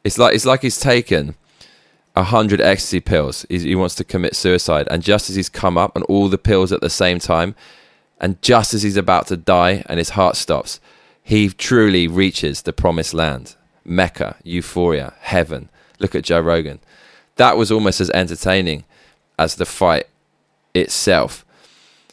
It's 0.03 0.17
like 0.17 0.35
it's 0.35 0.45
like 0.45 0.61
he's 0.61 0.79
taken 0.79 1.35
a 2.15 2.23
hundred 2.23 2.59
ecstasy 2.61 2.99
pills. 2.99 3.45
He's, 3.49 3.63
he 3.63 3.75
wants 3.75 3.95
to 3.95 4.03
commit 4.03 4.35
suicide, 4.35 4.87
and 4.89 5.03
just 5.03 5.29
as 5.29 5.35
he's 5.35 5.49
come 5.49 5.77
up 5.77 5.95
on 5.95 6.03
all 6.03 6.27
the 6.27 6.37
pills 6.37 6.71
at 6.71 6.81
the 6.81 6.89
same 6.89 7.19
time, 7.19 7.55
and 8.19 8.41
just 8.41 8.73
as 8.73 8.83
he's 8.83 8.97
about 8.97 9.27
to 9.27 9.37
die, 9.37 9.83
and 9.87 9.97
his 9.97 10.11
heart 10.11 10.35
stops, 10.35 10.79
he 11.23 11.49
truly 11.49 12.07
reaches 12.07 12.61
the 12.61 12.73
promised 12.73 13.13
land, 13.13 13.55
Mecca, 13.85 14.37
euphoria, 14.43 15.13
heaven. 15.19 15.69
Look 15.99 16.15
at 16.15 16.23
Joe 16.23 16.39
Rogan. 16.39 16.79
That 17.35 17.57
was 17.57 17.71
almost 17.71 18.01
as 18.01 18.09
entertaining 18.11 18.83
as 19.37 19.55
the 19.55 19.65
fight 19.65 20.07
itself. 20.73 21.45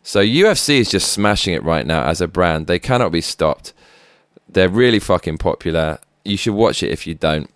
So 0.02 0.20
UFC 0.20 0.78
is 0.78 0.90
just 0.90 1.12
smashing 1.12 1.54
it 1.54 1.62
right 1.62 1.86
now 1.86 2.04
as 2.04 2.20
a 2.20 2.28
brand. 2.28 2.66
They 2.66 2.78
cannot 2.78 3.12
be 3.12 3.20
stopped. 3.20 3.72
They're 4.48 4.68
really 4.68 4.98
fucking 4.98 5.38
popular. 5.38 5.98
You 6.24 6.36
should 6.36 6.54
watch 6.54 6.82
it 6.82 6.90
if 6.90 7.06
you 7.06 7.14
don't. 7.14 7.50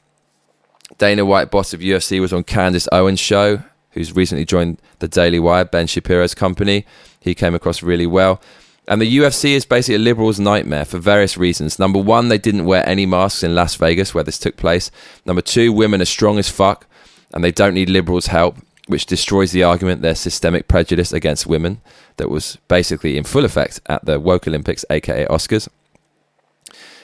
Dana 0.98 1.24
White, 1.24 1.50
boss 1.50 1.72
of 1.72 1.80
UFC, 1.80 2.20
was 2.20 2.32
on 2.32 2.44
Candace 2.44 2.88
Owens' 2.92 3.20
show, 3.20 3.62
who's 3.90 4.14
recently 4.14 4.44
joined 4.44 4.80
the 4.98 5.08
Daily 5.08 5.38
Wire, 5.38 5.64
Ben 5.64 5.86
Shapiro's 5.86 6.34
company. 6.34 6.84
He 7.20 7.34
came 7.34 7.54
across 7.54 7.82
really 7.82 8.06
well. 8.06 8.40
And 8.88 9.00
the 9.00 9.16
UFC 9.18 9.50
is 9.50 9.64
basically 9.64 9.94
a 9.94 9.98
liberal's 9.98 10.40
nightmare 10.40 10.84
for 10.84 10.98
various 10.98 11.36
reasons. 11.36 11.78
Number 11.78 12.00
one, 12.00 12.28
they 12.28 12.38
didn't 12.38 12.64
wear 12.64 12.86
any 12.88 13.06
masks 13.06 13.42
in 13.42 13.54
Las 13.54 13.76
Vegas, 13.76 14.12
where 14.12 14.24
this 14.24 14.38
took 14.38 14.56
place. 14.56 14.90
Number 15.24 15.42
two, 15.42 15.72
women 15.72 16.02
are 16.02 16.06
strong 16.06 16.38
as 16.38 16.48
fuck, 16.48 16.86
and 17.32 17.44
they 17.44 17.52
don't 17.52 17.74
need 17.74 17.88
liberals' 17.88 18.26
help, 18.26 18.56
which 18.88 19.06
destroys 19.06 19.52
the 19.52 19.62
argument 19.62 20.02
there's 20.02 20.18
systemic 20.18 20.66
prejudice 20.66 21.12
against 21.12 21.46
women 21.46 21.80
that 22.16 22.28
was 22.28 22.58
basically 22.66 23.16
in 23.16 23.24
full 23.24 23.44
effect 23.44 23.80
at 23.86 24.04
the 24.04 24.18
Woke 24.18 24.48
Olympics, 24.48 24.84
aka 24.90 25.26
Oscars. 25.26 25.68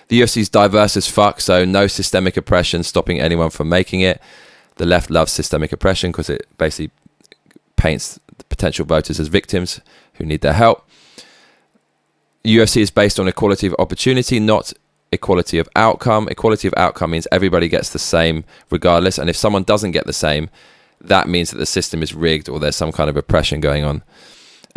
The 0.08 0.20
UFC 0.20 0.38
is 0.38 0.48
diverse 0.48 0.96
as 0.96 1.06
fuck, 1.06 1.40
so 1.40 1.64
no 1.64 1.86
systemic 1.86 2.36
oppression 2.36 2.82
stopping 2.82 3.20
anyone 3.20 3.50
from 3.50 3.68
making 3.68 4.00
it. 4.00 4.20
The 4.76 4.86
left 4.86 5.10
loves 5.10 5.32
systemic 5.32 5.72
oppression 5.72 6.12
because 6.12 6.30
it 6.30 6.46
basically 6.56 6.90
paints 7.76 8.18
potential 8.48 8.86
voters 8.86 9.20
as 9.20 9.28
victims 9.28 9.80
who 10.14 10.24
need 10.24 10.40
their 10.40 10.54
help. 10.54 10.88
UFC 12.44 12.80
is 12.80 12.90
based 12.90 13.20
on 13.20 13.28
equality 13.28 13.66
of 13.66 13.74
opportunity, 13.78 14.40
not 14.40 14.72
equality 15.12 15.58
of 15.58 15.68
outcome. 15.76 16.28
Equality 16.28 16.68
of 16.68 16.74
outcome 16.76 17.10
means 17.10 17.28
everybody 17.30 17.68
gets 17.68 17.90
the 17.90 17.98
same 17.98 18.44
regardless, 18.70 19.18
and 19.18 19.28
if 19.28 19.36
someone 19.36 19.62
doesn't 19.62 19.92
get 19.92 20.06
the 20.06 20.12
same, 20.12 20.48
that 21.00 21.28
means 21.28 21.50
that 21.50 21.58
the 21.58 21.66
system 21.66 22.02
is 22.02 22.14
rigged 22.14 22.48
or 22.48 22.58
there's 22.58 22.76
some 22.76 22.92
kind 22.92 23.10
of 23.10 23.16
oppression 23.16 23.60
going 23.60 23.84
on. 23.84 24.02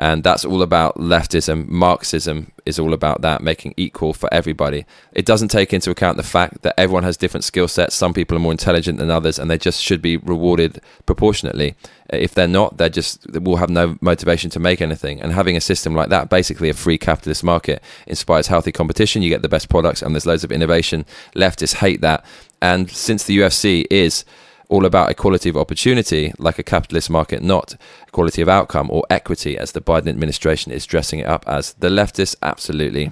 And 0.02 0.24
that's 0.24 0.44
all 0.44 0.64
about 0.64 0.96
leftism. 0.96 1.68
Marxism 1.68 2.52
is 2.66 2.80
all 2.80 2.92
about 2.92 3.22
that, 3.22 3.44
making 3.44 3.76
equal 3.78 4.14
for 4.14 4.34
everybody. 4.34 4.84
It 5.14 5.28
doesn't 5.28 5.50
take 5.50 5.74
into 5.74 5.92
account 5.92 6.18
the 6.18 6.24
fact 6.24 6.64
that 6.64 6.74
everyone 6.76 7.04
has 7.04 7.18
different 7.18 7.44
skill 7.44 7.68
sets. 7.68 7.94
Some 7.94 8.12
people 8.12 8.36
are 8.36 8.40
more 8.40 8.52
intelligent 8.52 8.98
than 8.98 9.12
others, 9.12 9.38
and 9.38 9.50
they 9.50 9.60
just 9.60 9.80
should 9.80 10.02
be 10.02 10.18
rewarded 10.18 10.82
proportionately. 11.06 11.76
Uh, 12.12 12.18
if 12.18 12.34
they're 12.34 12.48
not, 12.48 12.78
they 12.78 12.90
just 12.90 13.30
will 13.32 13.58
have 13.58 13.70
no 13.70 14.00
motivation 14.02 14.50
to 14.50 14.60
make 14.60 14.82
anything. 14.82 15.22
And 15.22 15.34
having 15.34 15.56
a 15.56 15.62
system 15.62 15.94
like 15.94 16.10
that, 16.10 16.32
basically 16.32 16.70
a 16.70 16.74
free 16.74 16.98
capitalist 16.98 17.44
market, 17.44 17.84
inspires 18.08 18.48
healthy 18.48 18.72
competition. 18.72 19.22
You 19.22 19.30
get 19.30 19.44
the 19.44 19.50
best 19.50 19.70
products, 19.70 20.02
and 20.02 20.16
there's 20.16 20.26
loads 20.26 20.44
of 20.44 20.52
innovation. 20.52 21.06
Leftists 21.36 21.76
hate 21.76 22.02
that. 22.02 22.26
And 22.60 22.90
since 22.90 23.24
the 23.26 23.38
UFC 23.38 23.86
is 23.92 24.26
all 24.72 24.86
about 24.86 25.12
equality 25.12 25.50
of 25.50 25.58
opportunity, 25.58 26.34
like 26.40 26.58
a 26.58 26.64
capitalist 26.64 27.10
market, 27.10 27.44
not 27.44 27.76
equality 28.08 28.42
of 28.42 28.48
outcome 28.48 28.90
or 28.90 29.04
equity, 29.10 29.58
as 29.58 29.74
the 29.74 29.82
Biden 29.82 30.08
administration 30.08 30.72
is 30.72 30.86
dressing 30.86 31.20
it 31.20 31.28
up 31.28 31.44
as. 31.46 31.74
The 31.74 31.90
leftists 31.90 32.38
absolutely 32.42 33.12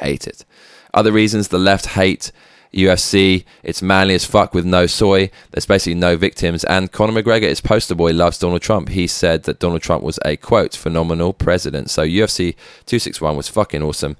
hate 0.00 0.26
it. 0.26 0.44
Other 0.92 1.12
reasons 1.12 1.48
the 1.48 1.58
left 1.58 1.86
hate 1.86 2.32
UFC, 2.72 3.44
it's 3.62 3.80
manly 3.80 4.14
as 4.14 4.24
fuck 4.24 4.52
with 4.52 4.64
no 4.64 4.86
soy. 4.86 5.30
There's 5.52 5.66
basically 5.66 5.94
no 5.94 6.16
victims. 6.16 6.64
And 6.64 6.90
Conor 6.90 7.22
McGregor, 7.22 7.42
his 7.42 7.60
poster 7.60 7.94
boy, 7.94 8.12
loves 8.12 8.38
Donald 8.38 8.62
Trump. 8.62 8.88
He 8.88 9.06
said 9.06 9.44
that 9.44 9.60
Donald 9.60 9.82
Trump 9.82 10.02
was 10.02 10.18
a 10.24 10.36
quote, 10.36 10.74
phenomenal 10.74 11.32
president. 11.32 11.90
So 11.90 12.02
UFC 12.02 12.54
261 12.86 13.36
was 13.36 13.48
fucking 13.48 13.82
awesome. 13.82 14.16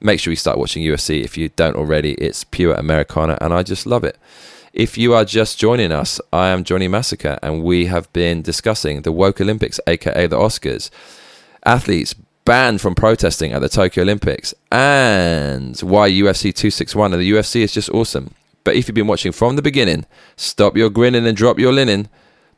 Make 0.00 0.20
sure 0.20 0.30
you 0.30 0.36
start 0.36 0.58
watching 0.58 0.84
UFC 0.84 1.24
if 1.24 1.36
you 1.36 1.48
don't 1.48 1.74
already. 1.74 2.12
It's 2.14 2.44
pure 2.44 2.74
Americana, 2.74 3.36
and 3.40 3.52
I 3.52 3.64
just 3.64 3.86
love 3.86 4.04
it. 4.04 4.16
If 4.76 4.98
you 4.98 5.14
are 5.14 5.24
just 5.24 5.58
joining 5.58 5.90
us, 5.90 6.20
I 6.34 6.48
am 6.48 6.62
Johnny 6.62 6.86
Massacre, 6.86 7.38
and 7.42 7.64
we 7.64 7.86
have 7.86 8.12
been 8.12 8.42
discussing 8.42 9.00
the 9.00 9.10
Woke 9.10 9.40
Olympics, 9.40 9.80
aka 9.86 10.26
the 10.26 10.36
Oscars. 10.36 10.90
Athletes 11.64 12.14
banned 12.44 12.82
from 12.82 12.94
protesting 12.94 13.52
at 13.54 13.60
the 13.60 13.70
Tokyo 13.70 14.02
Olympics, 14.02 14.52
and 14.70 15.80
why 15.80 16.10
UFC 16.10 16.54
261. 16.54 17.14
And 17.14 17.22
the 17.22 17.30
UFC 17.30 17.62
is 17.62 17.72
just 17.72 17.88
awesome. 17.88 18.34
But 18.64 18.76
if 18.76 18.86
you've 18.86 18.94
been 18.94 19.06
watching 19.06 19.32
from 19.32 19.56
the 19.56 19.62
beginning, 19.62 20.04
stop 20.36 20.76
your 20.76 20.90
grinning 20.90 21.26
and 21.26 21.34
drop 21.34 21.58
your 21.58 21.72
linen. 21.72 22.10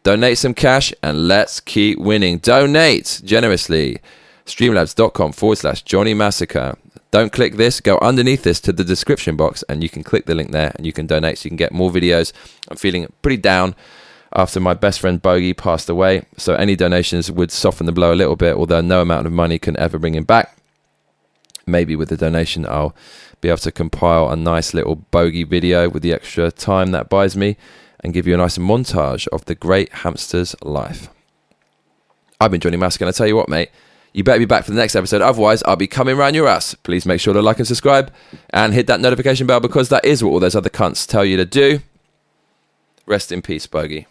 Donate 0.03 0.39
some 0.39 0.55
cash 0.55 0.93
and 1.05 1.29
let's 1.29 1.61
keep 1.61 2.01
winning. 2.01 2.39
Donate 2.39 3.21
generously. 3.25 4.01
Streamlabs.com 4.45 5.31
forward 5.31 5.59
slash 5.59 5.83
Johnny 5.83 6.15
Massacre. 6.15 6.77
Don't 7.11 7.33
click 7.33 7.57
this, 7.57 7.81
go 7.81 7.99
underneath 8.03 8.43
this 8.43 8.61
to 8.61 8.73
the 8.73 8.85
description 8.85 9.35
box 9.35 9.65
and 9.69 9.83
you 9.83 9.89
can 9.89 10.05
click 10.05 10.27
the 10.27 10.35
link 10.35 10.53
there 10.53 10.73
and 10.77 10.85
you 10.85 10.93
can 10.93 11.07
donate 11.07 11.39
so 11.39 11.47
you 11.47 11.51
can 11.51 11.57
get 11.57 11.73
more 11.73 11.91
videos. 11.91 12.33
I'm 12.69 12.77
feeling 12.77 13.11
pretty 13.23 13.39
down 13.39 13.75
after 14.35 14.61
my 14.61 14.75
best 14.75 15.01
friend 15.01 15.21
Bogey 15.21 15.55
passed 15.55 15.89
away, 15.89 16.27
so 16.37 16.55
any 16.55 16.77
donations 16.77 17.31
would 17.31 17.51
soften 17.51 17.87
the 17.87 17.93
blow 17.93 18.13
a 18.13 18.15
little 18.15 18.37
bit, 18.37 18.57
although 18.57 18.83
no 18.83 19.01
amount 19.01 19.27
of 19.27 19.33
money 19.33 19.59
can 19.59 19.75
ever 19.79 19.99
bring 19.99 20.15
him 20.15 20.25
back. 20.25 20.59
Maybe 21.67 21.97
with 21.97 22.11
the 22.11 22.17
donation, 22.17 22.67
I'll 22.67 22.95
be 23.41 23.49
able 23.49 23.59
to 23.59 23.73
compile 23.73 24.29
a 24.29 24.37
nice 24.37 24.75
little 24.75 24.97
Bogey 24.97 25.45
video 25.45 25.89
with 25.89 26.03
the 26.03 26.13
extra 26.13 26.51
time 26.51 26.91
that 26.91 27.09
buys 27.09 27.37
me 27.37 27.57
and 28.01 28.13
give 28.13 28.27
you 28.27 28.35
a 28.35 28.39
nice 28.39 28.59
montage 28.59 29.27
of 29.29 29.47
the 29.47 29.55
great 29.55 29.91
hamster's 29.93 30.55
life. 30.63 31.09
I've 32.39 32.51
been 32.51 32.61
Johnny 32.61 32.77
Mask, 32.77 33.01
and 33.01 33.09
I 33.09 33.13
tell 33.13 33.27
you 33.27 33.37
what, 33.37 33.49
mate. 33.49 33.71
You 34.13 34.25
better 34.25 34.39
be 34.39 34.47
back 34.47 34.65
for 34.65 34.71
the 34.71 34.77
next 34.77 34.97
episode. 34.97 35.23
Otherwise, 35.23 35.63
I'll 35.65 35.77
be 35.77 35.87
coming 35.87 36.17
round 36.17 36.35
your 36.35 36.49
ass. 36.49 36.75
Please 36.75 37.07
make 37.07 37.21
sure 37.21 37.35
to 37.35 37.43
like 37.43 37.59
and 37.59 37.67
subscribe 37.67 38.13
and 38.51 38.75
hit 38.75 38.87
that 38.87 39.01
notification 39.01 39.47
bell 39.47 39.61
because 39.61 39.91
that 39.91 40.05
is 40.05 40.25
what 40.25 40.31
all 40.31 40.41
those 40.41 40.57
other 40.57 40.71
cunts 40.71 41.07
tell 41.07 41.25
you 41.25 41.37
to 41.37 41.45
do. 41.45 41.81
Rest 43.07 43.33
in 43.33 43.43
peace, 43.43 43.67
Bogey. 43.67 44.07